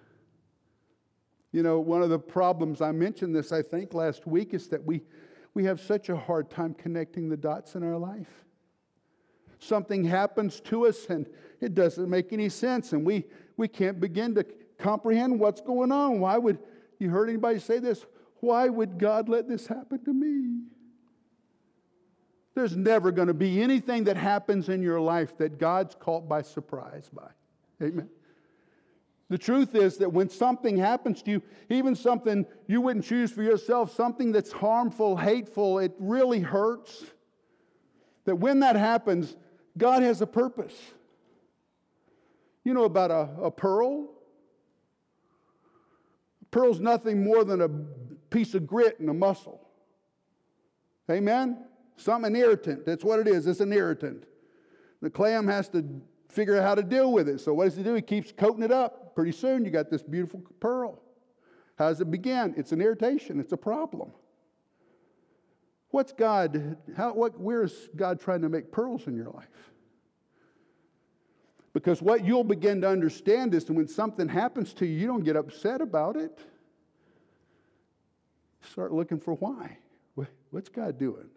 You 1.51 1.63
know, 1.63 1.79
one 1.79 2.01
of 2.01 2.09
the 2.09 2.19
problems, 2.19 2.81
I 2.81 2.91
mentioned 2.91 3.35
this, 3.35 3.51
I 3.51 3.61
think, 3.61 3.93
last 3.93 4.27
week, 4.27 4.53
is 4.53 4.67
that 4.69 4.83
we, 4.83 5.01
we 5.53 5.63
have 5.65 5.79
such 5.79 6.09
a 6.09 6.15
hard 6.15 6.49
time 6.49 6.73
connecting 6.73 7.29
the 7.29 7.37
dots 7.37 7.75
in 7.75 7.83
our 7.83 7.97
life. 7.97 8.43
Something 9.59 10.03
happens 10.03 10.59
to 10.61 10.85
us 10.85 11.05
and 11.09 11.25
it 11.61 11.73
doesn't 11.73 12.09
make 12.09 12.33
any 12.33 12.49
sense, 12.49 12.91
and 12.91 13.05
we, 13.05 13.25
we 13.55 13.67
can't 13.67 13.99
begin 13.99 14.35
to 14.35 14.45
comprehend 14.77 15.39
what's 15.39 15.61
going 15.61 15.91
on. 15.91 16.19
Why 16.19 16.37
would, 16.37 16.59
you 16.99 17.09
heard 17.09 17.29
anybody 17.29 17.59
say 17.59 17.79
this? 17.79 18.05
Why 18.39 18.69
would 18.69 18.97
God 18.97 19.29
let 19.29 19.47
this 19.47 19.67
happen 19.67 20.03
to 20.05 20.13
me? 20.13 20.63
There's 22.55 22.75
never 22.75 23.11
going 23.11 23.27
to 23.27 23.33
be 23.33 23.61
anything 23.61 24.05
that 24.05 24.15
happens 24.15 24.69
in 24.69 24.81
your 24.81 25.01
life 25.01 25.37
that 25.37 25.59
God's 25.59 25.93
caught 25.95 26.27
by 26.27 26.41
surprise 26.41 27.09
by. 27.13 27.27
Amen. 27.85 28.09
The 29.29 29.37
truth 29.37 29.75
is 29.75 29.97
that 29.97 30.13
when 30.13 30.29
something 30.29 30.77
happens 30.77 31.21
to 31.23 31.31
you, 31.31 31.41
even 31.69 31.95
something 31.95 32.45
you 32.67 32.79
wouldn't 32.79 33.05
choose 33.05 33.31
for 33.31 33.41
yourself, 33.43 33.93
something 33.93 34.31
that's 34.31 34.51
harmful, 34.51 35.17
hateful, 35.17 35.79
it 35.79 35.93
really 35.99 36.39
hurts. 36.39 37.03
That 38.25 38.35
when 38.35 38.59
that 38.59 38.75
happens, 38.75 39.35
God 39.77 40.03
has 40.03 40.21
a 40.21 40.27
purpose. 40.27 40.75
You 42.63 42.73
know 42.73 42.83
about 42.83 43.11
a, 43.11 43.29
a 43.41 43.51
pearl? 43.51 44.09
A 46.41 46.45
pearl's 46.51 46.79
nothing 46.79 47.23
more 47.23 47.43
than 47.43 47.61
a 47.61 47.69
piece 48.35 48.53
of 48.53 48.67
grit 48.67 48.99
and 48.99 49.09
a 49.09 49.13
mussel. 49.13 49.61
Amen? 51.09 51.63
Something 51.95 52.35
irritant. 52.35 52.85
That's 52.85 53.01
what 53.01 53.19
it 53.19 53.29
is. 53.29 53.47
It's 53.47 53.61
an 53.61 53.71
irritant. 53.71 54.25
The 55.01 55.09
clam 55.09 55.47
has 55.47 55.69
to 55.69 55.85
figure 56.27 56.57
out 56.57 56.63
how 56.63 56.75
to 56.75 56.83
deal 56.83 57.13
with 57.13 57.29
it. 57.29 57.39
So 57.39 57.53
what 57.53 57.63
does 57.63 57.77
he 57.77 57.83
do? 57.83 57.93
He 57.93 58.01
keeps 58.01 58.33
coating 58.33 58.61
it 58.61 58.73
up 58.73 59.15
pretty 59.15 59.31
soon 59.31 59.63
you 59.63 59.71
got 59.71 59.89
this 59.89 60.03
beautiful 60.03 60.41
pearl. 60.59 61.01
How 61.79 61.87
does 61.87 62.01
it 62.01 62.11
begin? 62.11 62.53
It's 62.57 62.73
an 62.73 62.81
irritation, 62.81 63.39
it's 63.39 63.53
a 63.53 63.57
problem. 63.57 64.11
What's 65.91 66.11
God, 66.11 66.75
how, 66.97 67.13
what, 67.13 67.39
where's 67.39 67.87
God 67.95 68.19
trying 68.19 68.41
to 68.41 68.49
make 68.49 68.69
pearls 68.69 69.07
in 69.07 69.15
your 69.15 69.29
life? 69.29 69.71
Because 71.71 72.01
what 72.01 72.25
you'll 72.25 72.43
begin 72.43 72.81
to 72.81 72.89
understand 72.89 73.55
is 73.55 73.63
that 73.63 73.73
when 73.73 73.87
something 73.87 74.27
happens 74.27 74.73
to 74.73 74.85
you, 74.85 74.99
you 74.99 75.07
don't 75.07 75.23
get 75.23 75.37
upset 75.37 75.79
about 75.79 76.17
it. 76.17 76.41
Start 78.71 78.91
looking 78.91 79.19
for 79.19 79.35
why. 79.35 79.77
What's 80.55 80.69
God 80.69 80.97
doing? 80.97 81.27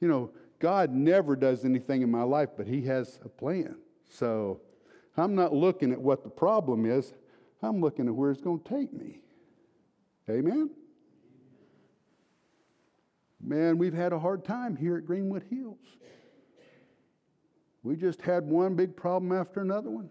You 0.00 0.08
know, 0.08 0.30
God 0.58 0.90
never 0.90 1.36
does 1.36 1.66
anything 1.66 2.00
in 2.00 2.10
my 2.10 2.22
life, 2.22 2.50
but 2.56 2.66
He 2.66 2.80
has 2.86 3.18
a 3.24 3.28
plan. 3.28 3.76
So 4.08 4.60
I'm 5.18 5.34
not 5.34 5.52
looking 5.52 5.92
at 5.92 6.00
what 6.00 6.24
the 6.24 6.30
problem 6.30 6.86
is, 6.86 7.12
I'm 7.62 7.80
looking 7.80 8.08
at 8.08 8.14
where 8.14 8.30
it's 8.30 8.40
going 8.40 8.60
to 8.60 8.68
take 8.68 8.92
me. 8.92 9.20
Amen? 10.30 10.70
Man, 13.38 13.76
we've 13.76 13.92
had 13.92 14.12
a 14.12 14.18
hard 14.18 14.44
time 14.44 14.76
here 14.76 14.96
at 14.96 15.04
Greenwood 15.04 15.44
Hills. 15.50 15.76
We 17.82 17.96
just 17.96 18.22
had 18.22 18.44
one 18.44 18.76
big 18.76 18.96
problem 18.96 19.32
after 19.32 19.60
another 19.60 19.90
one. 19.90 20.10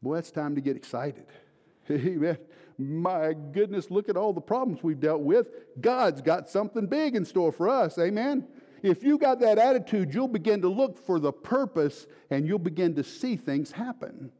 Boy, 0.00 0.16
it's 0.18 0.30
time 0.30 0.54
to 0.54 0.60
get 0.60 0.76
excited. 0.76 1.26
Amen. 1.90 2.38
My 2.80 3.34
goodness, 3.52 3.90
look 3.90 4.08
at 4.08 4.16
all 4.16 4.32
the 4.32 4.40
problems 4.40 4.82
we've 4.82 4.98
dealt 4.98 5.20
with. 5.20 5.50
God's 5.80 6.22
got 6.22 6.48
something 6.48 6.86
big 6.86 7.14
in 7.14 7.26
store 7.26 7.52
for 7.52 7.68
us. 7.68 7.98
Amen. 7.98 8.46
If 8.82 9.02
you 9.02 9.18
got 9.18 9.38
that 9.40 9.58
attitude, 9.58 10.14
you'll 10.14 10.28
begin 10.28 10.62
to 10.62 10.68
look 10.68 10.96
for 10.96 11.20
the 11.20 11.32
purpose 11.32 12.06
and 12.30 12.46
you'll 12.46 12.58
begin 12.58 12.94
to 12.94 13.04
see 13.04 13.36
things 13.36 13.70
happen. 13.70 14.32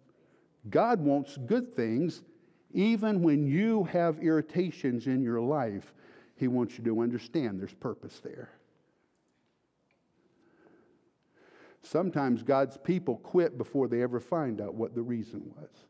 God 0.71 1.01
wants 1.01 1.37
good 1.37 1.77
things 1.77 2.23
even 2.73 3.21
when 3.21 3.47
you 3.47 3.85
have 3.85 4.19
irritations 4.21 5.07
in 5.07 5.23
your 5.23 5.41
life. 5.41 5.93
He 6.37 6.49
wants 6.49 6.79
you 6.79 6.85
to 6.85 7.03
understand 7.03 7.61
there's 7.61 7.75
purpose 7.75 8.21
there. 8.21 8.51
Sometimes 11.83 12.43
God's 12.43 12.79
people 12.79 13.17
quit 13.17 13.59
before 13.59 13.89
they 13.89 14.03
ever 14.03 14.21
find 14.21 14.61
out 14.61 14.75
what 14.75 14.95
the 14.95 15.03
reason 15.03 15.53
was. 15.57 15.90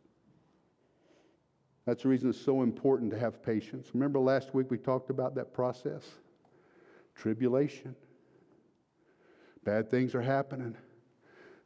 That's 1.87 2.03
the 2.03 2.09
reason 2.09 2.31
it's 2.31 2.40
so 2.40 2.62
important 2.62 3.11
to 3.12 3.19
have 3.19 3.43
patience. 3.43 3.88
Remember 3.95 4.19
last 4.19 4.55
week 4.55 4.71
we 4.71 4.79
talked 4.79 5.11
about 5.11 5.35
that 5.37 5.53
process? 5.53 6.05
Tribulation. 7.14 7.95
Bad 9.64 9.90
things 9.90 10.14
are 10.14 10.23
happening. 10.23 10.77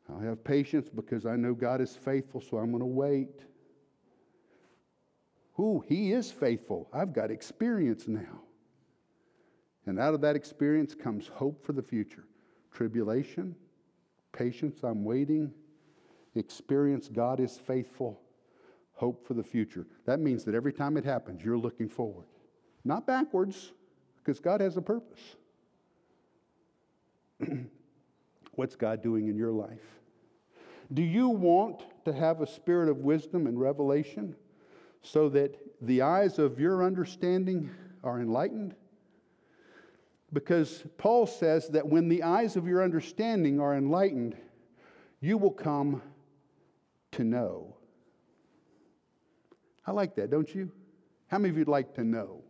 I'll 0.08 0.20
have 0.20 0.44
patience 0.44 0.88
because 0.88 1.26
I 1.26 1.36
know 1.36 1.54
God 1.54 1.80
is 1.80 1.96
faithful, 1.96 2.40
so 2.40 2.58
I'm 2.58 2.70
going 2.70 2.80
to 2.80 2.86
wait. 2.86 3.40
Who? 5.54 5.84
He 5.86 6.12
is 6.12 6.30
faithful. 6.30 6.88
I've 6.92 7.12
got 7.12 7.30
experience 7.30 8.08
now. 8.08 8.42
And 9.86 10.00
out 10.00 10.14
of 10.14 10.20
that 10.22 10.36
experience 10.36 10.94
comes 10.94 11.28
hope 11.28 11.64
for 11.64 11.72
the 11.72 11.82
future. 11.82 12.24
Tribulation, 12.72 13.54
patience, 14.32 14.82
I'm 14.82 15.04
waiting. 15.04 15.52
Experience, 16.34 17.08
God 17.08 17.38
is 17.38 17.56
faithful. 17.56 18.20
Hope 18.94 19.26
for 19.26 19.34
the 19.34 19.42
future. 19.42 19.86
That 20.06 20.20
means 20.20 20.44
that 20.44 20.54
every 20.54 20.72
time 20.72 20.96
it 20.96 21.04
happens, 21.04 21.44
you're 21.44 21.58
looking 21.58 21.88
forward, 21.88 22.26
not 22.84 23.06
backwards, 23.06 23.72
because 24.16 24.40
God 24.40 24.60
has 24.60 24.76
a 24.76 24.82
purpose. 24.82 25.36
What's 28.54 28.76
God 28.76 29.02
doing 29.02 29.28
in 29.28 29.36
your 29.36 29.52
life? 29.52 29.82
Do 30.92 31.02
you 31.02 31.28
want 31.28 31.82
to 32.04 32.12
have 32.12 32.40
a 32.40 32.46
spirit 32.46 32.88
of 32.88 32.98
wisdom 32.98 33.46
and 33.46 33.58
revelation 33.58 34.36
so 35.02 35.28
that 35.30 35.56
the 35.80 36.02
eyes 36.02 36.38
of 36.38 36.60
your 36.60 36.84
understanding 36.84 37.70
are 38.04 38.20
enlightened? 38.20 38.74
Because 40.32 40.84
Paul 40.98 41.26
says 41.26 41.68
that 41.68 41.86
when 41.86 42.08
the 42.08 42.22
eyes 42.22 42.56
of 42.56 42.66
your 42.66 42.82
understanding 42.82 43.60
are 43.60 43.76
enlightened, 43.76 44.36
you 45.20 45.38
will 45.38 45.52
come 45.52 46.02
to 47.12 47.24
know. 47.24 47.73
I 49.86 49.92
like 49.92 50.14
that, 50.16 50.30
don't 50.30 50.52
you? 50.54 50.70
How 51.28 51.38
many 51.38 51.50
of 51.50 51.58
you'd 51.58 51.68
like 51.68 51.94
to 51.94 52.04
know? 52.04 52.42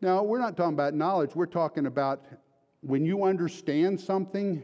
Now, 0.00 0.22
we're 0.22 0.38
not 0.38 0.56
talking 0.56 0.74
about 0.74 0.94
knowledge, 0.94 1.34
we're 1.34 1.46
talking 1.46 1.86
about 1.86 2.24
when 2.80 3.06
you 3.06 3.24
understand 3.24 4.00
something, 4.00 4.62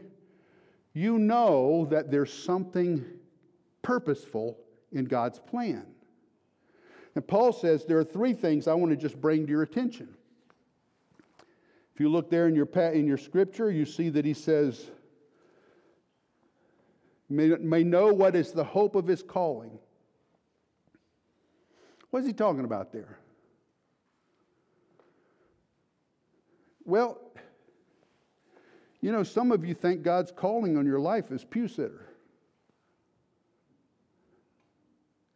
you 0.93 1.17
know 1.17 1.87
that 1.89 2.11
there's 2.11 2.33
something 2.33 3.05
purposeful 3.81 4.57
in 4.91 5.05
God's 5.05 5.39
plan. 5.39 5.85
And 7.15 7.25
Paul 7.25 7.53
says 7.53 7.85
there 7.85 7.97
are 7.97 8.03
three 8.03 8.33
things 8.33 8.67
I 8.67 8.73
want 8.73 8.91
to 8.91 8.97
just 8.97 9.19
bring 9.19 9.45
to 9.45 9.51
your 9.51 9.63
attention. 9.63 10.09
If 11.93 12.01
you 12.01 12.09
look 12.09 12.29
there 12.29 12.47
in 12.47 12.55
your, 12.55 12.67
in 12.91 13.07
your 13.07 13.17
scripture, 13.17 13.71
you 13.71 13.85
see 13.85 14.09
that 14.09 14.25
he 14.25 14.33
says, 14.33 14.89
may, 17.29 17.47
may 17.47 17.83
know 17.83 18.13
what 18.13 18.35
is 18.35 18.51
the 18.51 18.63
hope 18.63 18.95
of 18.95 19.07
his 19.07 19.23
calling. 19.23 19.79
What 22.09 22.21
is 22.21 22.25
he 22.25 22.33
talking 22.33 22.65
about 22.65 22.91
there? 22.91 23.19
Well, 26.85 27.19
you 29.01 29.11
know, 29.11 29.23
some 29.23 29.51
of 29.51 29.63
you 29.63 29.73
think 29.73 30.01
God's 30.01 30.31
calling 30.31 30.77
on 30.77 30.85
your 30.85 30.99
life 30.99 31.31
is 31.31 31.45
pew 31.45 31.67
sitter. 31.67 32.07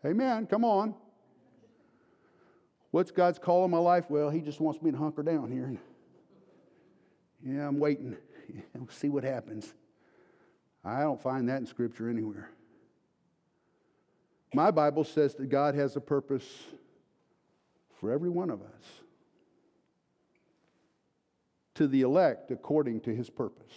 Amen. 0.06 0.48
Come 0.48 0.66
on. 0.66 0.96
What's 2.92 3.12
God's 3.12 3.40
call 3.40 3.64
on 3.64 3.72
my 3.72 3.78
life? 3.78 4.06
Well, 4.10 4.30
He 4.30 4.42
just 4.42 4.60
wants 4.60 4.82
me 4.82 4.92
to 4.92 4.98
hunker 4.98 5.24
down 5.24 5.52
here. 5.52 5.78
Yeah, 7.46 7.68
I'm 7.68 7.80
waiting. 7.80 8.18
We'll 8.76 8.90
see 8.90 9.08
what 9.08 9.24
happens. 9.24 9.74
I 10.84 11.02
don't 11.02 11.20
find 11.20 11.48
that 11.48 11.58
in 11.58 11.66
Scripture 11.66 12.10
anywhere. 12.10 12.52
My 14.54 14.70
Bible 14.70 15.04
says 15.04 15.34
that 15.36 15.50
God 15.50 15.74
has 15.76 15.96
a 15.96 16.02
purpose 16.02 16.46
for 18.00 18.12
every 18.12 18.30
one 18.30 18.50
of 18.50 18.62
us 18.62 18.84
to 21.76 21.88
the 21.88 22.02
elect 22.02 22.52
according 22.52 23.02
to 23.02 23.16
his 23.16 23.30
purpose. 23.30 23.74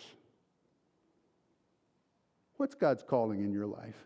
What's 2.58 2.74
God's 2.74 3.02
calling 3.02 3.42
in 3.42 3.52
your 3.52 3.66
life? 3.66 3.96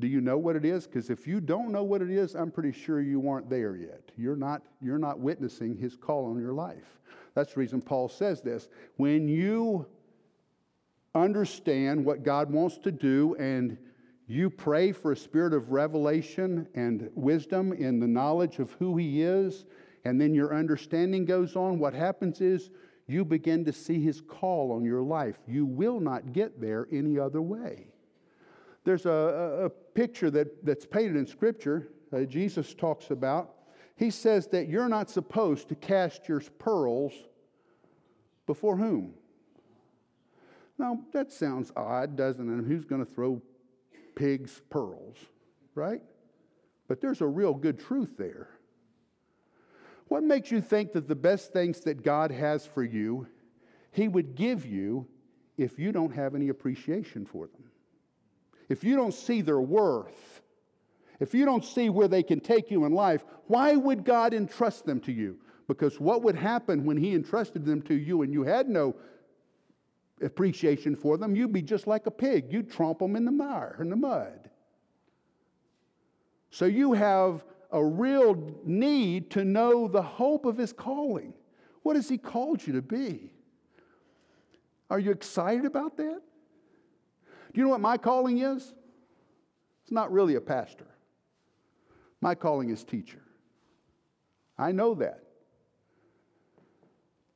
Do 0.00 0.08
you 0.08 0.20
know 0.20 0.36
what 0.36 0.56
it 0.56 0.64
is? 0.64 0.86
Because 0.86 1.10
if 1.10 1.28
you 1.28 1.40
don't 1.40 1.70
know 1.70 1.84
what 1.84 2.02
it 2.02 2.10
is, 2.10 2.34
I'm 2.34 2.50
pretty 2.50 2.72
sure 2.72 3.00
you 3.00 3.28
aren't 3.28 3.48
there 3.48 3.76
yet. 3.76 4.10
You're 4.16 4.36
not, 4.36 4.62
you're 4.80 4.98
not 4.98 5.20
witnessing 5.20 5.76
his 5.76 5.96
call 5.96 6.26
on 6.26 6.40
your 6.40 6.52
life. 6.52 6.98
That's 7.34 7.54
the 7.54 7.60
reason 7.60 7.80
Paul 7.80 8.08
says 8.08 8.42
this. 8.42 8.68
When 8.96 9.28
you 9.28 9.86
understand 11.14 12.04
what 12.04 12.24
God 12.24 12.50
wants 12.50 12.78
to 12.78 12.90
do 12.90 13.36
and 13.38 13.78
you 14.32 14.48
pray 14.48 14.92
for 14.92 15.12
a 15.12 15.16
spirit 15.16 15.52
of 15.52 15.72
revelation 15.72 16.66
and 16.74 17.10
wisdom 17.14 17.72
in 17.72 18.00
the 18.00 18.06
knowledge 18.06 18.58
of 18.58 18.72
who 18.72 18.96
he 18.96 19.22
is, 19.22 19.66
and 20.04 20.20
then 20.20 20.34
your 20.34 20.54
understanding 20.54 21.24
goes 21.24 21.54
on, 21.54 21.78
what 21.78 21.92
happens 21.92 22.40
is 22.40 22.70
you 23.06 23.24
begin 23.24 23.64
to 23.64 23.72
see 23.72 24.02
his 24.02 24.20
call 24.20 24.72
on 24.72 24.84
your 24.84 25.02
life. 25.02 25.36
You 25.46 25.66
will 25.66 26.00
not 26.00 26.32
get 26.32 26.60
there 26.60 26.88
any 26.90 27.18
other 27.18 27.42
way. 27.42 27.88
There's 28.84 29.06
a, 29.06 29.64
a 29.64 29.70
picture 29.70 30.30
that, 30.30 30.64
that's 30.64 30.86
painted 30.86 31.16
in 31.16 31.26
Scripture, 31.26 31.88
Jesus 32.26 32.74
talks 32.74 33.10
about. 33.10 33.54
He 33.96 34.10
says 34.10 34.46
that 34.48 34.68
you're 34.68 34.88
not 34.88 35.10
supposed 35.10 35.68
to 35.68 35.74
cast 35.74 36.28
your 36.28 36.40
pearls 36.58 37.12
before 38.46 38.76
whom? 38.76 39.14
Now, 40.78 41.00
that 41.12 41.30
sounds 41.30 41.70
odd, 41.76 42.16
doesn't 42.16 42.58
it? 42.60 42.66
Who's 42.66 42.84
going 42.84 43.04
to 43.04 43.10
throw 43.10 43.40
pigs' 44.14 44.60
pearls, 44.70 45.16
right? 45.74 46.02
But 46.88 47.00
there's 47.00 47.20
a 47.20 47.26
real 47.26 47.54
good 47.54 47.78
truth 47.78 48.16
there. 48.18 48.48
What 50.08 50.22
makes 50.22 50.50
you 50.50 50.60
think 50.60 50.92
that 50.92 51.08
the 51.08 51.14
best 51.14 51.52
things 51.52 51.80
that 51.80 52.02
God 52.02 52.30
has 52.30 52.66
for 52.66 52.82
you, 52.82 53.26
He 53.92 54.08
would 54.08 54.34
give 54.34 54.66
you 54.66 55.06
if 55.56 55.78
you 55.78 55.92
don't 55.92 56.14
have 56.14 56.34
any 56.34 56.48
appreciation 56.48 57.24
for 57.24 57.46
them? 57.46 57.64
If 58.68 58.84
you 58.84 58.96
don't 58.96 59.14
see 59.14 59.40
their 59.40 59.60
worth, 59.60 60.42
if 61.20 61.34
you 61.34 61.44
don't 61.44 61.64
see 61.64 61.88
where 61.88 62.08
they 62.08 62.22
can 62.22 62.40
take 62.40 62.70
you 62.70 62.84
in 62.84 62.92
life, 62.92 63.24
why 63.46 63.74
would 63.76 64.04
God 64.04 64.34
entrust 64.34 64.84
them 64.84 65.00
to 65.00 65.12
you? 65.12 65.38
Because 65.68 66.00
what 66.00 66.22
would 66.22 66.36
happen 66.36 66.84
when 66.84 66.96
He 66.96 67.14
entrusted 67.14 67.64
them 67.64 67.80
to 67.82 67.94
you 67.94 68.22
and 68.22 68.32
you 68.32 68.42
had 68.42 68.68
no 68.68 68.96
appreciation 70.22 70.96
for 70.96 71.18
them? 71.18 71.34
You'd 71.36 71.52
be 71.52 71.62
just 71.62 71.86
like 71.86 72.06
a 72.06 72.10
pig. 72.10 72.52
You'd 72.52 72.70
tromp 72.70 73.00
them 73.00 73.16
in 73.16 73.24
the 73.24 73.32
mire, 73.32 73.76
in 73.80 73.90
the 73.90 73.96
mud. 73.96 74.50
So 76.50 76.66
you 76.66 76.92
have 76.92 77.44
a 77.70 77.82
real 77.82 78.36
need 78.64 79.30
to 79.30 79.44
know 79.44 79.88
the 79.88 80.02
hope 80.02 80.44
of 80.44 80.58
his 80.58 80.72
calling. 80.72 81.32
What 81.82 81.96
has 81.96 82.08
he 82.08 82.18
called 82.18 82.66
you 82.66 82.74
to 82.74 82.82
be? 82.82 83.32
Are 84.90 84.98
you 84.98 85.10
excited 85.10 85.64
about 85.64 85.96
that? 85.96 86.20
Do 87.52 87.60
you 87.60 87.64
know 87.64 87.70
what 87.70 87.80
my 87.80 87.96
calling 87.96 88.38
is? 88.38 88.74
It's 89.82 89.90
not 89.90 90.12
really 90.12 90.34
a 90.34 90.40
pastor. 90.40 90.86
My 92.20 92.34
calling 92.34 92.70
is 92.70 92.84
teacher. 92.84 93.22
I 94.58 94.72
know 94.72 94.94
that. 94.96 95.21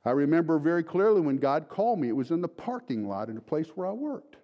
I 0.06 0.12
remember 0.12 0.60
very 0.60 0.84
clearly 0.84 1.20
when 1.20 1.36
God 1.36 1.68
called 1.68 1.98
me, 1.98 2.08
it 2.08 2.16
was 2.16 2.30
in 2.30 2.40
the 2.40 2.46
parking 2.46 3.08
lot 3.08 3.28
in 3.28 3.36
a 3.36 3.40
place 3.40 3.66
where 3.74 3.88
I 3.88 3.92
worked. 3.92 4.36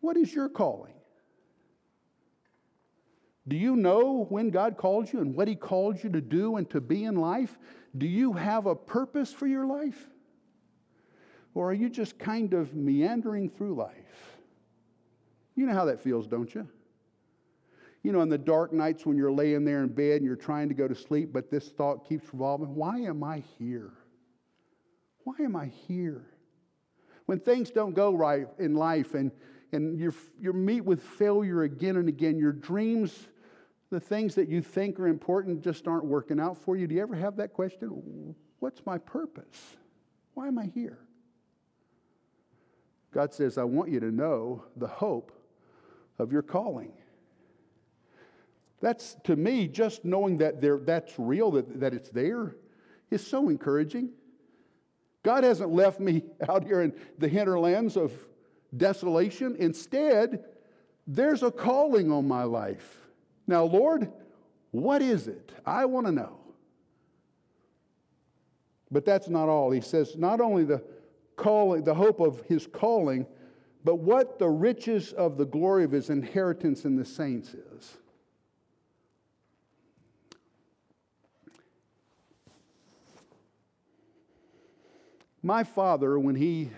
What 0.00 0.16
is 0.16 0.32
your 0.32 0.48
calling? 0.48 0.94
Do 3.46 3.56
you 3.56 3.76
know 3.76 4.24
when 4.30 4.48
God 4.48 4.78
called 4.78 5.12
you 5.12 5.20
and 5.20 5.34
what 5.34 5.48
He 5.48 5.54
called 5.54 6.02
you 6.02 6.08
to 6.10 6.22
do 6.22 6.56
and 6.56 6.68
to 6.70 6.80
be 6.80 7.04
in 7.04 7.16
life? 7.16 7.58
Do 7.98 8.06
you 8.06 8.32
have 8.32 8.64
a 8.64 8.74
purpose 8.74 9.30
for 9.30 9.46
your 9.46 9.66
life? 9.66 10.06
Or 11.52 11.68
are 11.70 11.74
you 11.74 11.90
just 11.90 12.18
kind 12.18 12.54
of 12.54 12.74
meandering 12.74 13.50
through 13.50 13.74
life? 13.74 14.38
You 15.56 15.66
know 15.66 15.74
how 15.74 15.84
that 15.84 16.00
feels, 16.00 16.26
don't 16.26 16.54
you? 16.54 16.66
You 18.02 18.12
know, 18.12 18.22
in 18.22 18.28
the 18.28 18.38
dark 18.38 18.72
nights 18.72 19.04
when 19.04 19.16
you're 19.16 19.32
laying 19.32 19.64
there 19.64 19.82
in 19.82 19.88
bed 19.88 20.16
and 20.16 20.24
you're 20.24 20.36
trying 20.36 20.68
to 20.68 20.74
go 20.74 20.88
to 20.88 20.94
sleep, 20.94 21.32
but 21.32 21.50
this 21.50 21.68
thought 21.68 22.08
keeps 22.08 22.26
revolving 22.32 22.74
why 22.74 22.98
am 23.00 23.22
I 23.22 23.42
here? 23.58 23.92
Why 25.24 25.34
am 25.40 25.54
I 25.54 25.66
here? 25.66 26.24
When 27.26 27.38
things 27.38 27.70
don't 27.70 27.94
go 27.94 28.14
right 28.14 28.48
in 28.58 28.74
life 28.74 29.14
and 29.14 29.30
and 29.72 29.98
you're, 29.98 30.14
you 30.40 30.52
meet 30.52 30.84
with 30.84 31.02
failure 31.02 31.62
again 31.62 31.96
and 31.96 32.08
again. 32.08 32.38
Your 32.38 32.52
dreams, 32.52 33.28
the 33.90 34.00
things 34.00 34.34
that 34.34 34.48
you 34.48 34.62
think 34.62 34.98
are 34.98 35.08
important, 35.08 35.62
just 35.62 35.86
aren't 35.86 36.04
working 36.04 36.40
out 36.40 36.56
for 36.56 36.76
you. 36.76 36.86
Do 36.86 36.94
you 36.94 37.02
ever 37.02 37.14
have 37.14 37.36
that 37.36 37.52
question? 37.52 38.34
What's 38.58 38.84
my 38.84 38.98
purpose? 38.98 39.76
Why 40.34 40.48
am 40.48 40.58
I 40.58 40.66
here? 40.66 40.98
God 43.12 43.34
says, 43.34 43.58
I 43.58 43.64
want 43.64 43.90
you 43.90 44.00
to 44.00 44.10
know 44.10 44.64
the 44.76 44.86
hope 44.86 45.32
of 46.18 46.32
your 46.32 46.42
calling. 46.42 46.92
That's 48.80 49.16
to 49.24 49.36
me, 49.36 49.68
just 49.68 50.04
knowing 50.04 50.38
that 50.38 50.60
there, 50.60 50.78
that's 50.78 51.18
real, 51.18 51.50
that, 51.52 51.80
that 51.80 51.94
it's 51.94 52.10
there, 52.10 52.56
is 53.10 53.26
so 53.26 53.48
encouraging. 53.48 54.10
God 55.22 55.44
hasn't 55.44 55.70
left 55.70 56.00
me 56.00 56.22
out 56.48 56.64
here 56.64 56.80
in 56.82 56.94
the 57.18 57.28
hinterlands 57.28 57.96
of 57.96 58.12
desolation. 58.76 59.56
Instead, 59.58 60.44
there's 61.06 61.42
a 61.42 61.50
calling 61.50 62.10
on 62.10 62.26
my 62.26 62.44
life. 62.44 63.08
Now, 63.46 63.64
Lord, 63.64 64.10
what 64.70 65.02
is 65.02 65.28
it? 65.28 65.52
I 65.66 65.84
want 65.84 66.06
to 66.06 66.12
know. 66.12 66.38
But 68.90 69.04
that's 69.04 69.28
not 69.28 69.48
all. 69.48 69.70
He 69.70 69.80
says 69.80 70.16
not 70.16 70.40
only 70.40 70.64
the 70.64 70.82
calling, 71.36 71.84
the 71.84 71.94
hope 71.94 72.20
of 72.20 72.42
his 72.42 72.66
calling, 72.66 73.26
but 73.84 73.96
what 73.96 74.38
the 74.38 74.48
riches 74.48 75.12
of 75.12 75.36
the 75.36 75.46
glory 75.46 75.84
of 75.84 75.92
his 75.92 76.10
inheritance 76.10 76.84
in 76.84 76.96
the 76.96 77.04
saints 77.04 77.54
is. 77.54 77.98
My 85.42 85.64
father, 85.64 86.18
when 86.18 86.34
he 86.34 86.70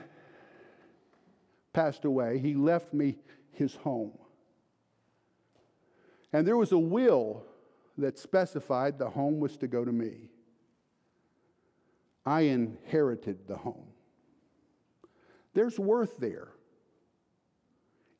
passed 1.72 2.04
away, 2.04 2.38
he 2.38 2.54
left 2.54 2.92
me 2.94 3.16
his 3.52 3.74
home. 3.74 4.12
And 6.32 6.46
there 6.46 6.56
was 6.56 6.72
a 6.72 6.78
will 6.78 7.44
that 7.98 8.18
specified 8.18 8.98
the 8.98 9.10
home 9.10 9.40
was 9.40 9.56
to 9.58 9.66
go 9.66 9.84
to 9.84 9.92
me. 9.92 10.30
I 12.24 12.42
inherited 12.42 13.46
the 13.48 13.56
home. 13.56 13.88
There's 15.54 15.78
worth 15.78 16.16
there. 16.18 16.48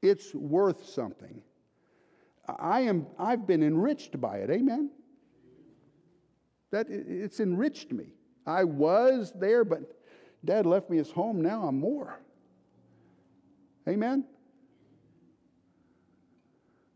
It's 0.02 0.34
worth 0.34 0.86
something. 0.86 1.42
I 2.48 2.80
am, 2.80 3.06
I've 3.18 3.46
been 3.46 3.62
enriched 3.62 4.20
by 4.20 4.38
it. 4.38 4.50
Amen? 4.50 4.90
That 6.72 6.88
it's 6.90 7.38
enriched 7.38 7.92
me. 7.92 8.06
I 8.44 8.64
was 8.64 9.32
there, 9.36 9.64
but 9.64 9.82
dad 10.44 10.66
left 10.66 10.90
me 10.90 10.96
his 10.96 11.10
home. 11.10 11.40
Now 11.40 11.64
I'm 11.64 11.78
more. 11.78 12.18
Amen? 13.88 14.24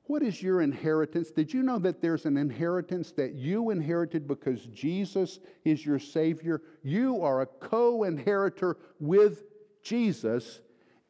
What 0.05 0.23
is 0.23 0.41
your 0.41 0.61
inheritance? 0.63 1.33
Did 1.33 1.53
you 1.53 1.65
know 1.65 1.81
that 1.81 2.01
there's 2.01 2.27
an 2.27 2.37
inheritance 2.37 3.11
that 3.13 3.35
you 3.35 3.71
inherited 3.71 4.29
because 4.29 4.67
Jesus 4.67 5.41
is 5.65 5.85
your 5.85 5.99
Savior? 5.99 6.63
You 6.83 7.23
are 7.23 7.43
a 7.43 7.47
co 7.47 8.05
inheritor 8.05 8.77
with 9.01 9.45
Jesus 9.83 10.61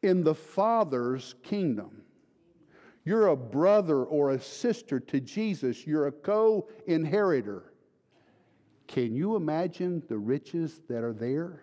in 0.01 0.23
the 0.23 0.33
Father's 0.33 1.35
kingdom. 1.43 2.01
You're 3.05 3.27
a 3.27 3.37
brother 3.37 4.03
or 4.03 4.31
a 4.31 4.41
sister 4.41 4.99
to 4.99 5.19
Jesus, 5.19 5.85
you're 5.85 6.07
a 6.07 6.11
co 6.11 6.67
inheritor. 6.87 7.71
Can 8.87 9.15
you 9.15 9.35
imagine 9.35 10.01
the 10.07 10.17
riches 10.17 10.81
that 10.89 11.03
are 11.03 11.13
there 11.13 11.61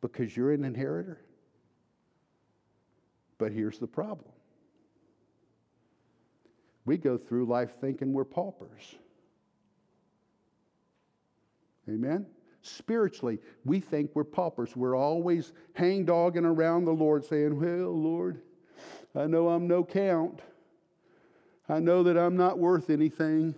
because 0.00 0.36
you're 0.36 0.52
an 0.52 0.64
inheritor? 0.64 1.20
But 3.38 3.52
here's 3.52 3.78
the 3.78 3.86
problem 3.86 4.30
we 6.84 6.96
go 6.96 7.18
through 7.18 7.44
life 7.44 7.72
thinking 7.80 8.14
we're 8.14 8.24
paupers. 8.24 8.94
Amen? 11.88 12.26
Spiritually, 12.62 13.38
we 13.64 13.78
think 13.78 14.10
we're 14.14 14.24
paupers. 14.24 14.74
We're 14.74 14.96
always 14.96 15.52
hangdogging 15.78 16.44
around 16.44 16.86
the 16.86 16.92
Lord 16.92 17.24
saying, 17.24 17.60
Well, 17.60 17.90
Lord, 17.90 18.40
I 19.14 19.26
know 19.26 19.48
I'm 19.48 19.66
no 19.66 19.84
count. 19.84 20.40
I 21.68 21.78
know 21.78 22.02
that 22.02 22.16
I'm 22.16 22.36
not 22.36 22.58
worth 22.58 22.88
anything. 22.88 23.54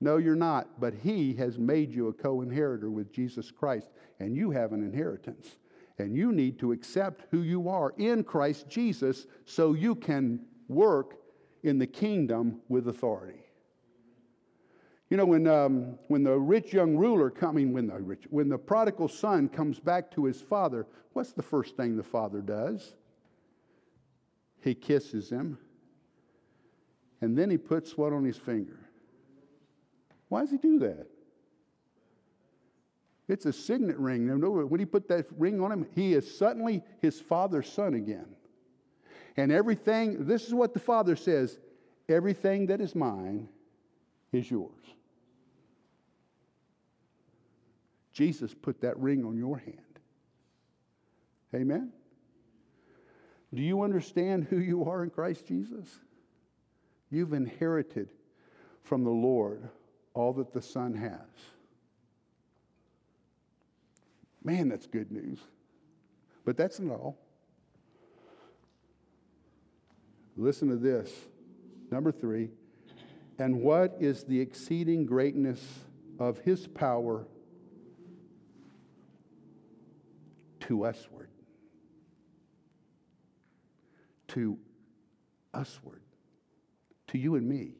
No, 0.00 0.16
you're 0.18 0.34
not. 0.36 0.80
But 0.80 0.94
He 0.94 1.34
has 1.34 1.58
made 1.58 1.92
you 1.92 2.08
a 2.08 2.12
co 2.12 2.42
inheritor 2.42 2.90
with 2.90 3.12
Jesus 3.12 3.50
Christ, 3.50 3.88
and 4.20 4.36
you 4.36 4.50
have 4.50 4.72
an 4.72 4.82
inheritance. 4.82 5.56
And 5.98 6.14
you 6.14 6.30
need 6.32 6.58
to 6.58 6.72
accept 6.72 7.24
who 7.30 7.40
you 7.40 7.68
are 7.68 7.94
in 7.96 8.22
Christ 8.22 8.68
Jesus 8.68 9.26
so 9.46 9.72
you 9.72 9.94
can 9.94 10.40
work 10.68 11.14
in 11.62 11.78
the 11.78 11.86
kingdom 11.86 12.60
with 12.68 12.88
authority. 12.88 13.40
You 15.08 15.16
know, 15.16 15.24
when, 15.24 15.46
um, 15.46 15.98
when 16.08 16.24
the 16.24 16.36
rich 16.36 16.72
young 16.72 16.96
ruler 16.96 17.30
coming, 17.30 17.72
when 17.72 17.86
the 17.86 17.98
rich, 17.98 18.24
when 18.30 18.48
the 18.48 18.58
prodigal 18.58 19.08
son 19.08 19.48
comes 19.48 19.78
back 19.78 20.10
to 20.12 20.24
his 20.24 20.40
father, 20.40 20.86
what's 21.12 21.32
the 21.32 21.42
first 21.42 21.76
thing 21.76 21.96
the 21.96 22.02
father 22.02 22.40
does? 22.40 22.94
He 24.60 24.74
kisses 24.74 25.30
him, 25.30 25.58
and 27.20 27.38
then 27.38 27.50
he 27.50 27.56
puts 27.56 27.96
what 27.96 28.12
on 28.12 28.24
his 28.24 28.36
finger? 28.36 28.85
Why 30.28 30.40
does 30.40 30.50
he 30.50 30.58
do 30.58 30.78
that? 30.80 31.06
It's 33.28 33.46
a 33.46 33.52
signet 33.52 33.98
ring. 33.98 34.28
When 34.28 34.80
he 34.80 34.86
put 34.86 35.08
that 35.08 35.26
ring 35.36 35.60
on 35.60 35.72
him, 35.72 35.86
he 35.94 36.14
is 36.14 36.36
suddenly 36.38 36.82
his 37.00 37.20
father's 37.20 37.70
son 37.70 37.94
again. 37.94 38.26
And 39.36 39.50
everything, 39.50 40.26
this 40.26 40.46
is 40.46 40.54
what 40.54 40.74
the 40.74 40.80
father 40.80 41.16
says 41.16 41.58
everything 42.08 42.66
that 42.66 42.80
is 42.80 42.94
mine 42.94 43.48
is 44.32 44.50
yours. 44.50 44.70
Jesus 48.12 48.54
put 48.54 48.80
that 48.80 48.96
ring 48.98 49.24
on 49.24 49.36
your 49.36 49.58
hand. 49.58 49.80
Amen? 51.54 51.92
Do 53.52 53.62
you 53.62 53.82
understand 53.82 54.44
who 54.44 54.58
you 54.58 54.84
are 54.84 55.02
in 55.02 55.10
Christ 55.10 55.46
Jesus? 55.46 55.86
You've 57.10 57.32
inherited 57.32 58.08
from 58.82 59.04
the 59.04 59.10
Lord 59.10 59.68
all 60.16 60.32
that 60.32 60.52
the 60.54 60.62
Son 60.62 60.94
has. 60.94 61.20
Man, 64.42 64.70
that's 64.70 64.86
good 64.86 65.12
news. 65.12 65.38
But 66.44 66.56
that's 66.56 66.80
not 66.80 66.94
all. 66.94 67.18
Listen 70.36 70.68
to 70.68 70.76
this. 70.76 71.12
Number 71.90 72.10
three. 72.10 72.48
And 73.38 73.60
what 73.60 73.96
is 74.00 74.24
the 74.24 74.40
exceeding 74.40 75.04
greatness 75.04 75.60
of 76.18 76.38
his 76.38 76.66
power 76.66 77.26
to 80.60 80.86
usward? 80.86 81.28
To 84.28 84.56
usward. 85.54 86.00
To 87.08 87.18
you 87.18 87.34
and 87.34 87.46
me. 87.46 87.74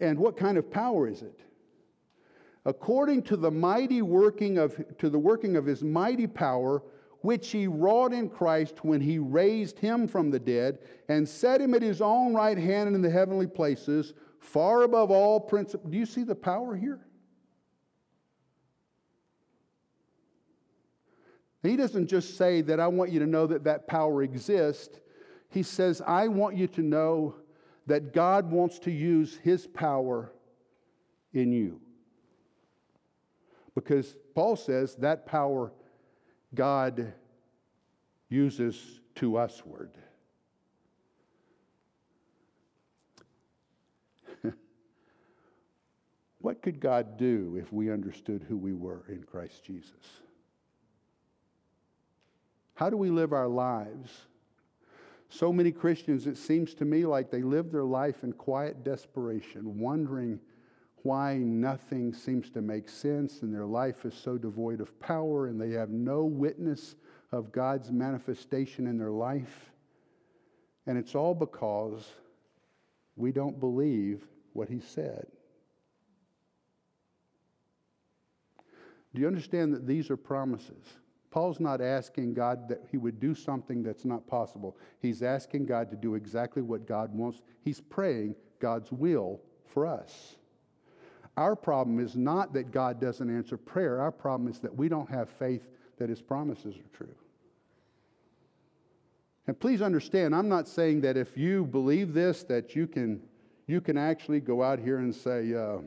And 0.00 0.18
what 0.18 0.36
kind 0.36 0.58
of 0.58 0.70
power 0.70 1.08
is 1.08 1.22
it? 1.22 1.40
according 2.66 3.22
to 3.22 3.36
the 3.36 3.50
mighty 3.50 4.02
working 4.02 4.58
of 4.58 4.82
to 4.98 5.10
the 5.10 5.18
working 5.18 5.56
of 5.56 5.66
his 5.66 5.82
mighty 5.82 6.26
power 6.26 6.82
which 7.20 7.50
he 7.50 7.66
wrought 7.66 8.12
in 8.12 8.28
Christ 8.28 8.84
when 8.84 9.00
he 9.00 9.18
raised 9.18 9.78
him 9.78 10.06
from 10.06 10.30
the 10.30 10.38
dead 10.38 10.78
and 11.08 11.26
set 11.26 11.60
him 11.60 11.72
at 11.72 11.80
his 11.80 12.02
own 12.02 12.34
right 12.34 12.58
hand 12.58 12.94
in 12.94 13.00
the 13.00 13.10
heavenly 13.10 13.46
places 13.46 14.14
far 14.40 14.82
above 14.82 15.10
all 15.10 15.40
principles 15.40 15.90
do 15.90 15.98
you 15.98 16.06
see 16.06 16.22
the 16.22 16.34
power 16.34 16.76
here 16.76 17.00
he 21.62 21.76
doesn't 21.76 22.06
just 22.06 22.36
say 22.36 22.60
that 22.60 22.78
i 22.78 22.86
want 22.86 23.10
you 23.10 23.18
to 23.20 23.26
know 23.26 23.46
that 23.46 23.64
that 23.64 23.86
power 23.86 24.22
exists 24.22 25.00
he 25.48 25.62
says 25.62 26.02
i 26.06 26.28
want 26.28 26.56
you 26.56 26.66
to 26.66 26.82
know 26.82 27.34
that 27.86 28.12
god 28.12 28.50
wants 28.50 28.78
to 28.78 28.90
use 28.90 29.36
his 29.42 29.66
power 29.66 30.32
in 31.32 31.52
you 31.52 31.80
Because 33.74 34.16
Paul 34.34 34.56
says 34.56 34.94
that 34.96 35.26
power 35.26 35.72
God 36.54 37.12
uses 38.28 39.00
to 39.16 39.38
usward. 39.38 39.90
what 46.40 46.62
could 46.62 46.80
God 46.80 47.18
do 47.18 47.58
if 47.60 47.72
we 47.72 47.90
understood 47.90 48.44
who 48.48 48.56
we 48.56 48.72
were 48.72 49.04
in 49.08 49.24
Christ 49.24 49.64
Jesus? 49.64 49.90
How 52.74 52.90
do 52.90 52.96
we 52.96 53.10
live 53.10 53.32
our 53.32 53.48
lives? 53.48 54.10
So 55.34 55.52
many 55.52 55.72
Christians, 55.72 56.28
it 56.28 56.36
seems 56.36 56.74
to 56.74 56.84
me 56.84 57.04
like 57.04 57.28
they 57.28 57.42
live 57.42 57.72
their 57.72 57.82
life 57.82 58.22
in 58.22 58.32
quiet 58.34 58.84
desperation, 58.84 59.80
wondering 59.80 60.38
why 61.02 61.38
nothing 61.38 62.14
seems 62.14 62.50
to 62.50 62.62
make 62.62 62.88
sense 62.88 63.42
and 63.42 63.52
their 63.52 63.66
life 63.66 64.04
is 64.04 64.14
so 64.14 64.38
devoid 64.38 64.80
of 64.80 64.96
power 65.00 65.48
and 65.48 65.60
they 65.60 65.70
have 65.70 65.90
no 65.90 66.24
witness 66.24 66.94
of 67.32 67.50
God's 67.50 67.90
manifestation 67.90 68.86
in 68.86 68.96
their 68.96 69.10
life. 69.10 69.72
And 70.86 70.96
it's 70.96 71.16
all 71.16 71.34
because 71.34 72.08
we 73.16 73.32
don't 73.32 73.58
believe 73.58 74.22
what 74.52 74.68
He 74.68 74.78
said. 74.78 75.26
Do 79.12 79.20
you 79.20 79.26
understand 79.26 79.74
that 79.74 79.84
these 79.84 80.10
are 80.10 80.16
promises? 80.16 80.86
Paul's 81.34 81.58
not 81.58 81.80
asking 81.80 82.32
God 82.34 82.68
that 82.68 82.84
he 82.92 82.96
would 82.96 83.18
do 83.18 83.34
something 83.34 83.82
that's 83.82 84.04
not 84.04 84.24
possible. 84.24 84.76
He's 85.00 85.20
asking 85.20 85.66
God 85.66 85.90
to 85.90 85.96
do 85.96 86.14
exactly 86.14 86.62
what 86.62 86.86
God 86.86 87.12
wants. 87.12 87.40
He's 87.60 87.80
praying 87.80 88.36
God's 88.60 88.92
will 88.92 89.40
for 89.66 89.84
us. 89.84 90.36
Our 91.36 91.56
problem 91.56 91.98
is 91.98 92.14
not 92.14 92.52
that 92.52 92.70
God 92.70 93.00
doesn't 93.00 93.36
answer 93.36 93.56
prayer. 93.56 94.00
Our 94.00 94.12
problem 94.12 94.48
is 94.48 94.60
that 94.60 94.72
we 94.76 94.88
don't 94.88 95.10
have 95.10 95.28
faith 95.28 95.66
that 95.98 96.08
his 96.08 96.22
promises 96.22 96.76
are 96.76 96.96
true. 96.96 97.16
And 99.48 99.58
please 99.58 99.82
understand, 99.82 100.36
I'm 100.36 100.48
not 100.48 100.68
saying 100.68 101.00
that 101.00 101.16
if 101.16 101.36
you 101.36 101.64
believe 101.64 102.14
this, 102.14 102.44
that 102.44 102.76
you 102.76 102.86
can, 102.86 103.20
you 103.66 103.80
can 103.80 103.98
actually 103.98 104.38
go 104.38 104.62
out 104.62 104.78
here 104.78 104.98
and 104.98 105.12
say, 105.12 105.52
uh, 105.52 105.78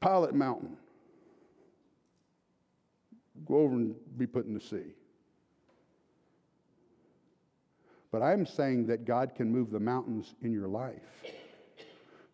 Pilot 0.00 0.34
Mountain, 0.34 0.78
go 3.46 3.58
over 3.58 3.74
and 3.74 3.94
be 4.16 4.26
put 4.26 4.46
in 4.46 4.54
the 4.54 4.60
sea. 4.60 4.94
But 8.12 8.22
I'm 8.22 8.44
saying 8.44 8.86
that 8.88 9.04
God 9.04 9.34
can 9.34 9.50
move 9.52 9.70
the 9.70 9.80
mountains 9.80 10.34
in 10.42 10.52
your 10.52 10.68
life. 10.68 11.24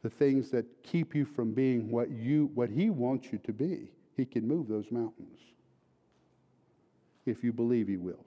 The 0.03 0.11
things 0.11 0.51
that 0.51 0.65
keep 0.83 1.15
you 1.15 1.25
from 1.25 1.53
being 1.53 1.91
what 1.91 2.11
you 2.11 2.51
what 2.55 2.71
he 2.71 2.91
wants 2.91 3.33
you 3.33 3.39
to 3.45 3.53
be. 3.53 3.91
He 4.17 4.25
can 4.25 4.49
move 4.49 4.69
those 4.69 4.91
mountains 4.91 5.41
if 7.27 7.43
you 7.43 7.53
believe 7.53 7.89
He 7.89 7.97
will. 7.97 8.25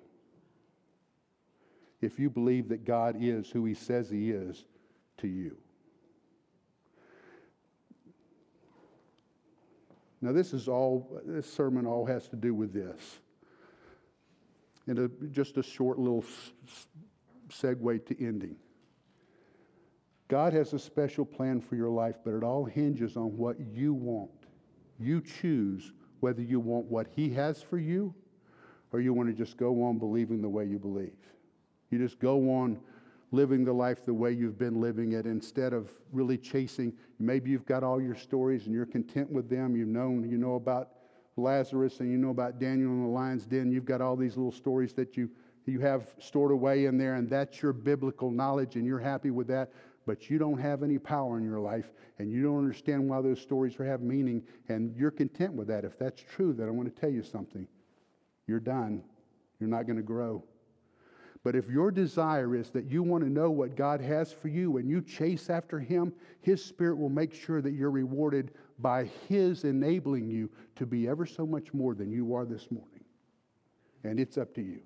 If 2.01 2.19
you 2.19 2.30
believe 2.30 2.69
that 2.69 2.86
God 2.86 3.15
is 3.19 3.49
who 3.49 3.65
He 3.65 3.73
says 3.73 4.09
He 4.09 4.30
is 4.30 4.65
to 5.17 5.27
you. 5.27 5.57
Now, 10.22 10.32
this 10.32 10.53
is 10.53 10.67
all, 10.67 11.22
this 11.26 11.51
sermon 11.51 11.86
all 11.86 12.05
has 12.05 12.28
to 12.30 12.36
do 12.36 12.53
with 12.53 12.74
this. 12.74 13.20
And 14.88 14.99
a, 14.99 15.07
just 15.28 15.57
a 15.57 15.63
short 15.63 15.97
little 15.97 16.26
segue 17.49 18.05
to 18.05 18.26
ending. 18.26 18.55
God 20.28 20.53
has 20.53 20.74
a 20.74 20.80
special 20.80 21.26
plan 21.26 21.61
for 21.61 21.76
your 21.76 21.89
life, 21.89 22.17
but 22.24 22.34
it 22.34 22.43
all 22.43 22.65
hinges 22.65 23.17
on 23.17 23.36
what 23.38 23.57
you 23.59 23.93
want. 23.93 24.30
You 24.99 25.22
choose 25.22 25.93
whether 26.20 26.41
you 26.41 26.59
want 26.59 26.86
what 26.86 27.07
He 27.15 27.30
has 27.32 27.61
for 27.61 27.78
you 27.78 28.13
or 28.91 28.99
you 28.99 29.13
want 29.13 29.30
to 29.30 29.34
just 29.34 29.57
go 29.57 29.84
on 29.84 29.97
believing 29.97 30.41
the 30.41 30.49
way 30.49 30.65
you 30.65 30.80
believe. 30.80 31.17
You 31.89 31.97
just 31.97 32.20
go 32.20 32.51
on 32.51 32.80
living 33.32 33.63
the 33.63 33.73
life 33.73 34.05
the 34.05 34.13
way 34.13 34.32
you've 34.32 34.57
been 34.57 34.82
living 34.82 35.13
it 35.13 35.25
instead 35.25 35.73
of 35.73 35.91
really 36.11 36.38
chasing. 36.38 36.93
Maybe 37.19 37.51
you've 37.51 37.65
got 37.65 37.84
all 37.84 38.01
your 38.01 38.15
stories 38.15 38.65
and 38.65 38.73
you're 38.73 38.86
content 38.86 39.32
with 39.32 39.49
them. 39.49 39.75
You've 39.75 39.88
known, 39.88 40.30
you 40.30 40.38
know 40.38 40.55
about 40.55 40.89
Lazarus 41.38 41.99
and 41.99 42.11
you 42.11 42.17
know 42.17 42.30
about 42.30 42.59
Daniel 42.59 42.91
in 42.91 43.03
the 43.03 43.09
lion's 43.09 43.45
den. 43.45 43.71
You've 43.71 43.86
got 43.86 44.01
all 44.01 44.15
these 44.15 44.36
little 44.36 44.51
stories 44.51 44.93
that 44.93 45.15
you, 45.15 45.30
you 45.65 45.80
have 45.80 46.13
stored 46.19 46.51
away 46.51 46.86
in 46.86 46.97
there, 46.97 47.15
and 47.15 47.30
that's 47.30 47.61
your 47.61 47.73
biblical 47.73 48.32
knowledge, 48.32 48.75
and 48.75 48.86
you're 48.86 48.99
happy 48.99 49.32
with 49.32 49.47
that. 49.47 49.71
But 50.05 50.30
you 50.30 50.39
don't 50.39 50.57
have 50.57 50.82
any 50.82 50.97
power 50.97 51.38
in 51.38 51.43
your 51.43 51.59
life, 51.59 51.91
and 52.17 52.32
you 52.32 52.41
don't 52.41 52.57
understand 52.57 53.07
why 53.07 53.21
those 53.21 53.39
stories 53.39 53.75
have 53.75 54.01
meaning, 54.01 54.43
and 54.67 54.95
you're 54.95 55.11
content 55.11 55.53
with 55.53 55.67
that. 55.67 55.86
If 55.86 55.99
that's 55.99 56.21
true, 56.21 56.53
then 56.53 56.67
I 56.67 56.71
want 56.71 56.93
to 56.93 56.99
tell 56.99 57.11
you 57.11 57.21
something 57.21 57.67
you're 58.47 58.59
done. 58.59 59.03
You're 59.59 59.69
not 59.69 59.86
going 59.86 59.97
to 59.97 60.03
grow. 60.03 60.43
But 61.43 61.55
if 61.55 61.69
your 61.69 61.89
desire 61.89 62.53
is 62.55 62.69
that 62.71 62.91
you 62.91 63.01
want 63.01 63.23
to 63.23 63.29
know 63.29 63.49
what 63.49 63.75
God 63.75 64.01
has 64.01 64.31
for 64.31 64.49
you 64.49 64.77
and 64.77 64.89
you 64.89 65.01
chase 65.01 65.49
after 65.49 65.79
Him, 65.79 66.13
His 66.41 66.63
Spirit 66.63 66.97
will 66.97 67.09
make 67.09 67.33
sure 67.33 67.61
that 67.61 67.73
you're 67.73 67.91
rewarded 67.91 68.51
by 68.79 69.05
His 69.27 69.63
enabling 69.63 70.29
you 70.29 70.49
to 70.75 70.85
be 70.85 71.07
ever 71.07 71.25
so 71.25 71.45
much 71.45 71.73
more 71.73 71.95
than 71.95 72.11
you 72.11 72.35
are 72.35 72.45
this 72.45 72.69
morning. 72.69 73.03
And 74.03 74.19
it's 74.19 74.37
up 74.37 74.53
to 74.55 74.61
you. 74.61 74.81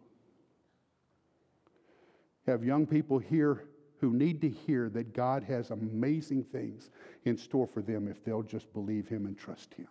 Have 2.45 2.63
young 2.63 2.85
people 2.85 3.17
here 3.17 3.63
who 3.99 4.13
need 4.13 4.41
to 4.41 4.49
hear 4.49 4.89
that 4.89 5.13
God 5.13 5.43
has 5.43 5.71
amazing 5.71 6.43
things 6.43 6.89
in 7.25 7.37
store 7.37 7.65
for 7.65 7.81
them 7.81 8.07
if 8.07 8.23
they'll 8.23 8.43
just 8.43 8.71
believe 8.73 9.07
Him 9.07 9.25
and 9.25 9.37
trust 9.37 9.73
Him, 9.73 9.87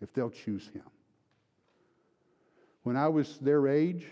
if 0.00 0.12
they'll 0.12 0.30
choose 0.30 0.68
Him. 0.68 0.84
When 2.84 2.96
I 2.96 3.08
was 3.08 3.38
their 3.38 3.66
age, 3.66 4.06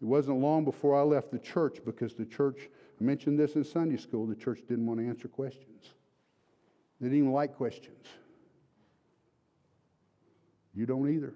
it 0.00 0.04
wasn't 0.04 0.38
long 0.38 0.64
before 0.64 0.98
I 0.98 1.02
left 1.02 1.32
the 1.32 1.38
church 1.38 1.78
because 1.84 2.14
the 2.14 2.24
church, 2.24 2.68
I 3.00 3.04
mentioned 3.04 3.38
this 3.38 3.54
in 3.54 3.64
Sunday 3.64 3.96
school, 3.96 4.26
the 4.26 4.36
church 4.36 4.60
didn't 4.68 4.86
want 4.86 5.00
to 5.00 5.06
answer 5.06 5.28
questions. 5.28 5.94
They 7.00 7.06
didn't 7.06 7.18
even 7.18 7.32
like 7.32 7.56
questions. 7.56 8.06
You 10.74 10.86
don't 10.86 11.08
either. 11.12 11.34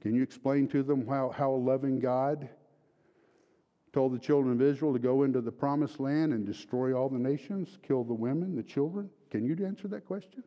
Can 0.00 0.14
you 0.14 0.22
explain 0.22 0.68
to 0.68 0.82
them 0.82 1.06
how, 1.06 1.30
how 1.30 1.52
a 1.52 1.56
loving 1.56 2.00
God 2.00 2.48
told 3.92 4.12
the 4.12 4.18
children 4.18 4.52
of 4.52 4.60
Israel 4.60 4.92
to 4.92 4.98
go 4.98 5.22
into 5.22 5.40
the 5.40 5.52
promised 5.52 6.00
land 6.00 6.32
and 6.32 6.44
destroy 6.44 6.92
all 6.92 7.08
the 7.08 7.18
nations, 7.18 7.78
kill 7.86 8.02
the 8.02 8.12
women, 8.12 8.56
the 8.56 8.62
children? 8.62 9.08
Can 9.30 9.44
you 9.44 9.56
answer 9.64 9.86
that 9.88 10.04
question? 10.04 10.42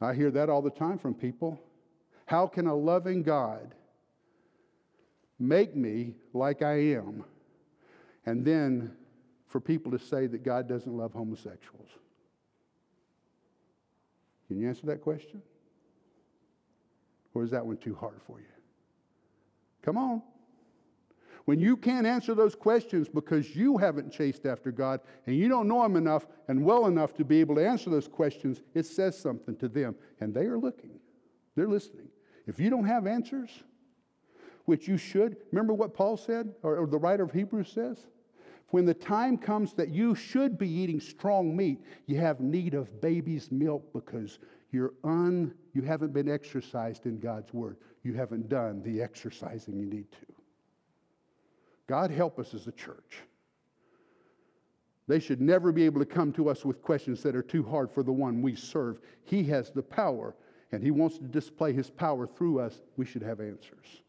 I 0.00 0.14
hear 0.14 0.32
that 0.32 0.50
all 0.50 0.60
the 0.60 0.70
time 0.70 0.98
from 0.98 1.14
people. 1.14 1.62
How 2.26 2.46
can 2.46 2.66
a 2.66 2.74
loving 2.74 3.22
God 3.22 3.74
make 5.38 5.74
me 5.74 6.14
like 6.32 6.62
I 6.62 6.94
am? 6.94 7.24
And 8.26 8.44
then 8.44 8.92
for 9.48 9.60
people 9.60 9.92
to 9.92 9.98
say 9.98 10.26
that 10.26 10.42
God 10.42 10.68
doesn't 10.68 10.96
love 10.96 11.12
homosexuals. 11.12 11.88
Can 14.48 14.60
you 14.60 14.68
answer 14.68 14.86
that 14.86 15.02
question? 15.02 15.42
Or 17.34 17.44
is 17.44 17.50
that 17.50 17.64
one 17.64 17.76
too 17.76 17.94
hard 17.94 18.20
for 18.26 18.38
you? 18.38 18.46
Come 19.82 19.98
on. 19.98 20.22
When 21.44 21.58
you 21.58 21.76
can't 21.76 22.06
answer 22.06 22.34
those 22.34 22.54
questions 22.54 23.08
because 23.08 23.56
you 23.56 23.76
haven't 23.76 24.12
chased 24.12 24.46
after 24.46 24.70
God 24.70 25.00
and 25.26 25.36
you 25.36 25.48
don't 25.48 25.66
know 25.66 25.84
Him 25.84 25.96
enough 25.96 26.26
and 26.48 26.64
well 26.64 26.86
enough 26.86 27.14
to 27.14 27.24
be 27.24 27.40
able 27.40 27.56
to 27.56 27.66
answer 27.66 27.90
those 27.90 28.06
questions, 28.06 28.62
it 28.74 28.86
says 28.86 29.18
something 29.18 29.56
to 29.56 29.68
them. 29.68 29.96
And 30.20 30.32
they 30.32 30.44
are 30.44 30.58
looking, 30.58 31.00
they're 31.56 31.68
listening. 31.68 32.08
If 32.46 32.58
you 32.58 32.70
don't 32.70 32.86
have 32.86 33.06
answers, 33.06 33.50
which 34.64 34.88
you 34.88 34.96
should, 34.96 35.36
remember 35.50 35.74
what 35.74 35.94
Paul 35.94 36.16
said, 36.16 36.54
or, 36.62 36.76
or 36.78 36.86
the 36.86 36.98
writer 36.98 37.24
of 37.24 37.32
Hebrews 37.32 37.70
says? 37.72 37.98
When 38.68 38.86
the 38.86 38.94
time 38.94 39.36
comes 39.36 39.74
that 39.74 39.90
you 39.90 40.14
should 40.14 40.56
be 40.56 40.68
eating 40.68 40.98
strong 40.98 41.54
meat, 41.54 41.84
you 42.06 42.16
have 42.18 42.40
need 42.40 42.74
of 42.74 43.00
baby's 43.00 43.52
milk 43.52 43.92
because 43.92 44.38
you're 44.70 44.94
un, 45.04 45.52
you 45.74 45.82
haven't 45.82 46.14
been 46.14 46.30
exercised 46.30 47.04
in 47.04 47.18
God's 47.18 47.52
word. 47.52 47.76
You 48.02 48.14
haven't 48.14 48.48
done 48.48 48.82
the 48.82 49.02
exercising 49.02 49.78
you 49.78 49.86
need 49.86 50.10
to. 50.12 50.26
God 51.86 52.10
help 52.10 52.38
us 52.38 52.54
as 52.54 52.66
a 52.66 52.72
church. 52.72 53.18
They 55.08 55.18
should 55.18 55.42
never 55.42 55.72
be 55.72 55.84
able 55.84 56.00
to 56.00 56.06
come 56.06 56.32
to 56.32 56.48
us 56.48 56.64
with 56.64 56.80
questions 56.80 57.22
that 57.22 57.36
are 57.36 57.42
too 57.42 57.62
hard 57.62 57.90
for 57.90 58.02
the 58.02 58.12
one 58.12 58.40
we 58.40 58.54
serve. 58.56 59.00
He 59.24 59.42
has 59.44 59.70
the 59.70 59.82
power, 59.82 60.34
and 60.72 60.82
He 60.82 60.90
wants 60.90 61.18
to 61.18 61.24
display 61.24 61.72
His 61.72 61.90
power 61.90 62.26
through 62.26 62.60
us. 62.60 62.80
We 62.96 63.04
should 63.04 63.22
have 63.22 63.40
answers. 63.40 64.02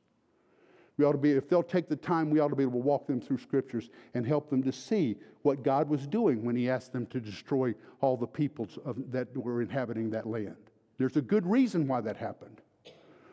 We 0.97 1.05
ought 1.05 1.13
to 1.13 1.17
be, 1.17 1.31
if 1.31 1.49
they'll 1.49 1.63
take 1.63 1.89
the 1.89 1.95
time, 1.95 2.29
we 2.29 2.39
ought 2.39 2.49
to 2.49 2.55
be 2.55 2.63
able 2.63 2.73
to 2.73 2.77
walk 2.77 3.07
them 3.07 3.19
through 3.19 3.39
scriptures 3.39 3.89
and 4.13 4.25
help 4.25 4.49
them 4.49 4.61
to 4.63 4.71
see 4.71 5.17
what 5.41 5.63
God 5.63 5.89
was 5.89 6.07
doing 6.07 6.43
when 6.43 6.55
He 6.55 6.69
asked 6.69 6.93
them 6.93 7.05
to 7.07 7.19
destroy 7.19 7.73
all 7.99 8.15
the 8.15 8.27
peoples 8.27 8.77
of, 8.85 9.11
that 9.11 9.35
were 9.35 9.61
inhabiting 9.61 10.11
that 10.11 10.27
land. 10.27 10.55
There's 10.97 11.17
a 11.17 11.21
good 11.21 11.45
reason 11.45 11.87
why 11.87 12.01
that 12.01 12.15
happened. 12.15 12.61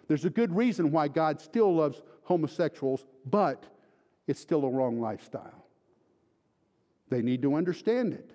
There's 0.08 0.24
a 0.24 0.30
good 0.30 0.54
reason 0.56 0.90
why 0.90 1.08
God 1.08 1.40
still 1.40 1.74
loves 1.74 2.02
homosexuals, 2.24 3.04
but 3.26 3.64
it's 4.26 4.40
still 4.40 4.64
a 4.64 4.68
wrong 4.68 5.00
lifestyle. 5.00 5.64
They 7.10 7.22
need 7.22 7.42
to 7.42 7.54
understand 7.54 8.14
it. 8.14 8.30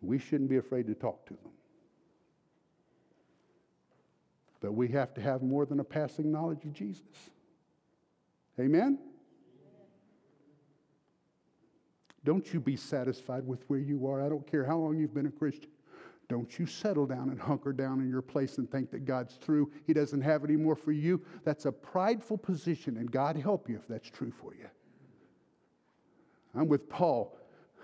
We 0.00 0.18
shouldn't 0.18 0.48
be 0.48 0.56
afraid 0.56 0.86
to 0.86 0.94
talk 0.94 1.26
to 1.26 1.34
them. 1.34 1.52
But 4.66 4.72
we 4.72 4.88
have 4.88 5.14
to 5.14 5.20
have 5.20 5.42
more 5.42 5.64
than 5.64 5.78
a 5.78 5.84
passing 5.84 6.32
knowledge 6.32 6.64
of 6.64 6.72
Jesus. 6.72 7.04
Amen? 8.58 8.98
Don't 12.24 12.52
you 12.52 12.58
be 12.58 12.74
satisfied 12.74 13.46
with 13.46 13.62
where 13.68 13.78
you 13.78 14.08
are. 14.08 14.20
I 14.20 14.28
don't 14.28 14.44
care 14.44 14.64
how 14.64 14.78
long 14.78 14.98
you've 14.98 15.14
been 15.14 15.26
a 15.26 15.30
Christian. 15.30 15.70
Don't 16.28 16.58
you 16.58 16.66
settle 16.66 17.06
down 17.06 17.30
and 17.30 17.40
hunker 17.40 17.72
down 17.72 18.00
in 18.00 18.10
your 18.10 18.22
place 18.22 18.58
and 18.58 18.68
think 18.68 18.90
that 18.90 19.04
God's 19.04 19.34
through. 19.36 19.70
He 19.86 19.92
doesn't 19.92 20.22
have 20.22 20.42
any 20.42 20.56
more 20.56 20.74
for 20.74 20.90
you. 20.90 21.22
That's 21.44 21.66
a 21.66 21.70
prideful 21.70 22.38
position, 22.38 22.96
and 22.96 23.08
God 23.08 23.36
help 23.36 23.68
you 23.68 23.76
if 23.76 23.86
that's 23.86 24.10
true 24.10 24.32
for 24.32 24.52
you. 24.56 24.66
I'm 26.56 26.66
with 26.66 26.88
Paul. 26.88 27.38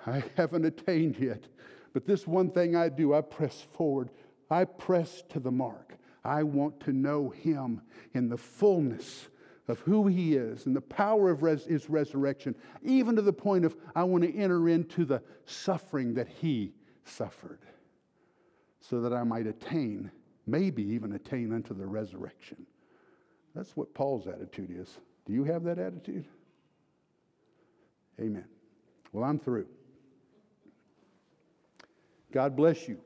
I 0.04 0.24
haven't 0.36 0.64
attained 0.64 1.16
yet. 1.20 1.44
But 1.92 2.08
this 2.08 2.26
one 2.26 2.50
thing 2.50 2.74
I 2.74 2.88
do, 2.88 3.14
I 3.14 3.20
press 3.20 3.64
forward. 3.70 4.10
I 4.50 4.64
press 4.64 5.22
to 5.28 5.38
the 5.38 5.52
mark. 5.52 5.96
I 6.24 6.42
want 6.42 6.80
to 6.80 6.92
know 6.92 7.30
him 7.30 7.82
in 8.14 8.28
the 8.28 8.36
fullness 8.36 9.28
of 9.68 9.80
who 9.80 10.06
he 10.06 10.34
is 10.34 10.66
and 10.66 10.74
the 10.74 10.80
power 10.80 11.30
of 11.30 11.42
res- 11.42 11.64
his 11.64 11.88
resurrection, 11.88 12.54
even 12.82 13.16
to 13.16 13.22
the 13.22 13.32
point 13.32 13.64
of 13.64 13.76
I 13.94 14.04
want 14.04 14.24
to 14.24 14.36
enter 14.36 14.68
into 14.68 15.04
the 15.04 15.22
suffering 15.44 16.14
that 16.14 16.28
he 16.28 16.72
suffered 17.04 17.60
so 18.80 19.00
that 19.00 19.12
I 19.12 19.22
might 19.24 19.46
attain, 19.46 20.10
maybe 20.46 20.82
even 20.82 21.12
attain 21.12 21.52
unto 21.52 21.74
the 21.74 21.86
resurrection. 21.86 22.66
That's 23.54 23.76
what 23.76 23.94
Paul's 23.94 24.26
attitude 24.26 24.70
is. 24.76 24.98
Do 25.26 25.32
you 25.32 25.44
have 25.44 25.62
that 25.64 25.78
attitude? 25.78 26.26
Amen. 28.20 28.44
Well, 29.12 29.24
I'm 29.24 29.38
through. 29.38 29.66
God 32.32 32.56
bless 32.56 32.88
you. 32.88 32.98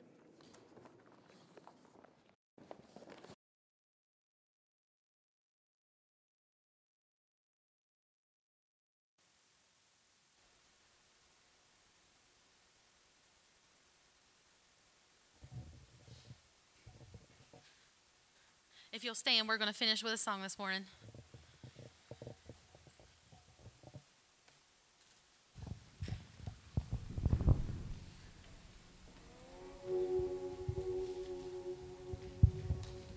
Stand, 19.16 19.48
we're 19.48 19.56
going 19.56 19.72
to 19.72 19.74
finish 19.74 20.04
with 20.04 20.12
a 20.12 20.18
song 20.18 20.42
this 20.42 20.58
morning. 20.58 20.84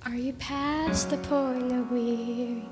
Are 0.05 0.15
you 0.15 0.31
past 0.33 1.09
the 1.09 1.17
point 1.17 1.69
of 1.73 1.91
weary? 1.91 2.63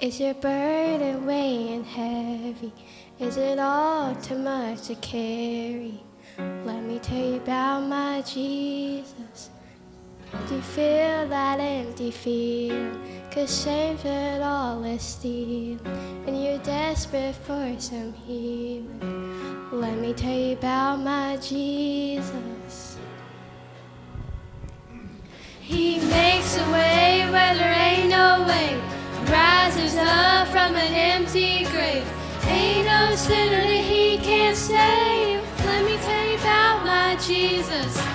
Is 0.00 0.18
your 0.18 0.34
burden 0.34 1.24
weighing 1.24 1.84
heavy? 1.84 2.72
Is 3.20 3.36
it 3.36 3.60
all 3.60 4.16
too 4.16 4.38
much 4.38 4.88
to 4.88 4.96
carry? 4.96 6.02
Let 6.36 6.82
me 6.82 6.98
tell 6.98 7.16
you 7.16 7.36
about 7.36 7.82
my 7.82 8.22
Jesus. 8.22 9.50
Do 10.48 10.54
you 10.54 10.62
feel 10.62 11.28
that 11.28 11.60
empty 11.60 12.10
feeling? 12.10 12.98
Cause 13.30 13.64
shame 13.64 13.98
all 14.42 14.82
is 14.84 15.02
stealing, 15.02 15.80
and 16.26 16.42
you're 16.42 16.58
desperate 16.58 17.34
for 17.34 17.74
some 17.78 18.14
healing. 18.14 19.68
Let 19.70 19.98
me 19.98 20.14
tell 20.14 20.32
you 20.32 20.54
about 20.54 21.00
my 21.00 21.36
Jesus. 21.36 22.98
He 25.60 25.98
makes 26.00 26.58
a 26.58 26.72
way 26.72 27.26
where 27.30 27.54
there 27.54 27.72
ain't 27.72 28.08
no 28.08 28.44
way, 28.46 28.80
rises 29.30 29.96
up 29.96 30.48
from 30.48 30.74
an 30.76 30.92
empty 30.92 31.64
grave. 31.64 32.06
Ain't 32.46 32.86
no 32.86 33.14
sinner 33.14 33.62
that 33.62 33.84
he 33.84 34.18
can't 34.18 34.56
save. 34.56 35.40
Let 35.64 35.84
me 35.84 35.96
tell 35.98 36.26
you 36.26 36.36
about 36.36 36.84
my 36.84 37.16
Jesus. 37.16 38.11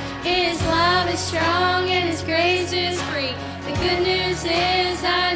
Strong 1.27 1.89
and 1.89 2.07
His 2.07 2.23
grace 2.23 2.71
is 2.71 3.01
free. 3.11 3.35
The 3.65 3.77
good 3.81 4.01
news 4.01 4.45
is 4.45 5.03
I 5.03 5.26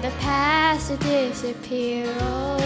tell 0.00 0.10
the 0.10 0.16
past 0.18 0.88
to 0.88 0.96
disappear. 0.98 2.06
Oh, 2.20 2.58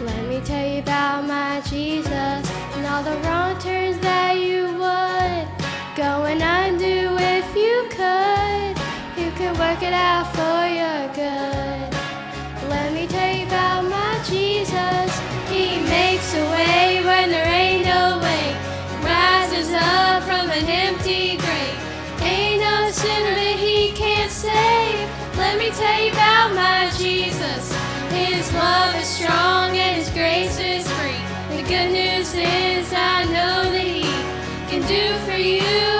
let 0.00 0.28
me 0.28 0.40
tell 0.44 0.66
you 0.66 0.80
about 0.80 1.26
my 1.26 1.60
Jesus 1.60 2.42
and 2.74 2.86
all 2.86 3.02
the 3.02 3.16
wrong 3.22 3.58
turns 3.60 3.98
that 4.00 4.36
you 4.36 4.64
would 4.82 5.46
go 5.96 6.24
and 6.30 6.42
undo 6.42 7.16
if 7.18 7.46
you 7.54 7.76
could. 7.90 8.74
You 9.20 9.30
can 9.38 9.52
work 9.58 9.82
it 9.82 9.92
out 9.92 10.26
for 10.34 10.60
your 10.80 11.02
good. 11.14 11.88
Let 12.68 12.92
me 12.92 13.06
tell 13.06 13.36
you 13.36 13.46
about 13.46 13.82
my 13.84 14.20
Jesus. 14.24 15.10
He 15.50 15.78
makes 15.86 16.34
a 16.34 16.44
way 16.50 17.00
when 17.04 17.30
there 17.30 17.46
ain't 17.46 17.84
no 17.86 18.18
way. 18.18 18.46
Rises 19.04 19.70
up 19.72 20.22
from 20.24 20.50
an 20.50 20.66
empty 20.66 20.95
about 26.46 26.54
my 26.54 26.90
Jesus. 26.98 27.74
His 28.10 28.52
love 28.54 28.94
is 28.96 29.08
strong 29.08 29.76
and 29.76 29.96
his 29.96 30.10
grace 30.10 30.58
is 30.58 30.86
free. 30.92 31.56
The 31.56 31.62
good 31.62 31.92
news 31.92 32.34
is 32.34 32.92
I 32.92 33.24
know 33.24 33.70
that 33.70 33.80
he 33.80 34.02
can 34.68 34.86
do 34.86 35.18
for 35.24 35.36
you 35.36 35.95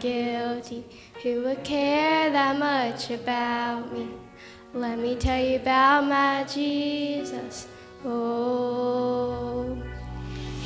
guilty. 0.00 0.84
Who 1.22 1.42
would 1.42 1.62
care 1.62 2.30
that 2.30 2.58
much 2.58 3.10
about 3.10 3.92
me? 3.92 4.08
Let 4.72 4.98
me 4.98 5.14
tell 5.14 5.38
you 5.38 5.56
about 5.56 6.06
my 6.06 6.44
Jesus. 6.44 7.68
Oh, 8.04 9.76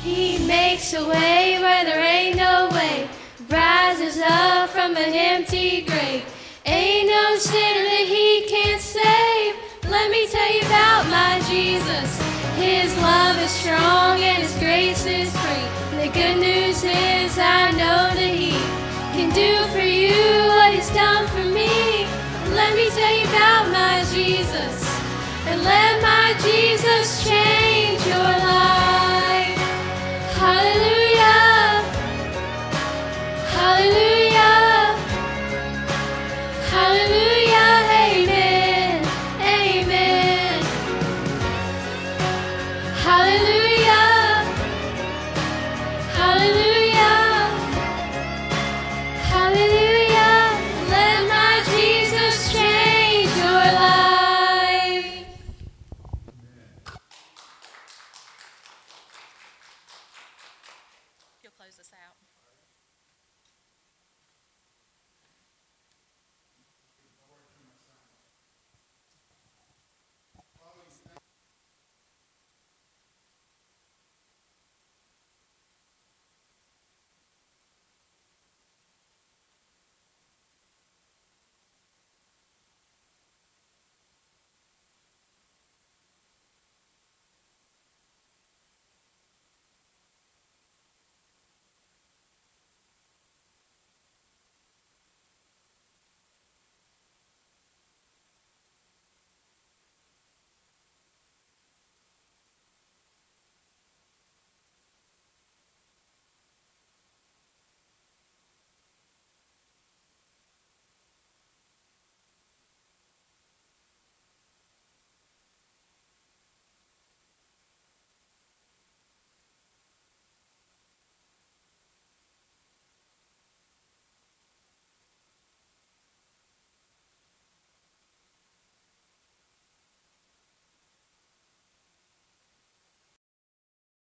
He 0.03 0.45
makes 0.47 0.93
a 0.93 1.05
way 1.05 1.57
where 1.59 1.83
there 1.83 2.03
ain't 2.03 2.37
no 2.37 2.69
way, 2.71 3.09
rises 3.49 4.21
up 4.25 4.69
from 4.69 4.95
an 4.95 5.13
empty 5.13 5.81
grave. 5.81 6.23
Ain't 6.65 7.09
no 7.09 7.35
sinner 7.37 7.83
that 7.83 8.05
He 8.07 8.47
can't 8.47 8.81
save. 8.81 9.55
Let 9.89 10.09
me 10.11 10.27
tell 10.27 10.53
you 10.53 10.61
about 10.61 11.09
my 11.09 11.41
Jesus. 11.49 12.21
His 12.55 12.95
love 12.97 13.37
is 13.39 13.51
strong 13.51 14.21
and 14.21 14.37
His 14.37 14.55
grace 14.59 15.05
is 15.05 15.29
free. 15.35 15.99
The 15.99 16.09
good 16.13 16.37
news 16.37 16.83
is 16.83 17.37
I 17.37 17.71
know 17.71 18.15
that 18.15 18.33
He 18.33 18.84
can 19.15 19.29
do 19.33 19.71
for 19.71 19.79
you 19.79 20.11
what 20.47 20.73
He's 20.73 20.89
done 20.89 21.25
for 21.27 21.45
me. 21.45 22.05
Let 22.53 22.75
me 22.75 22.89
tell 22.89 23.15
you 23.15 23.23
about 23.23 23.71
my 23.71 24.03
Jesus. 24.13 24.75
And 25.47 25.63
let 25.63 26.01
my 26.01 26.35
Jesus 26.43 27.23
change 27.25 28.05
your 28.07 28.17
life. 28.17 28.94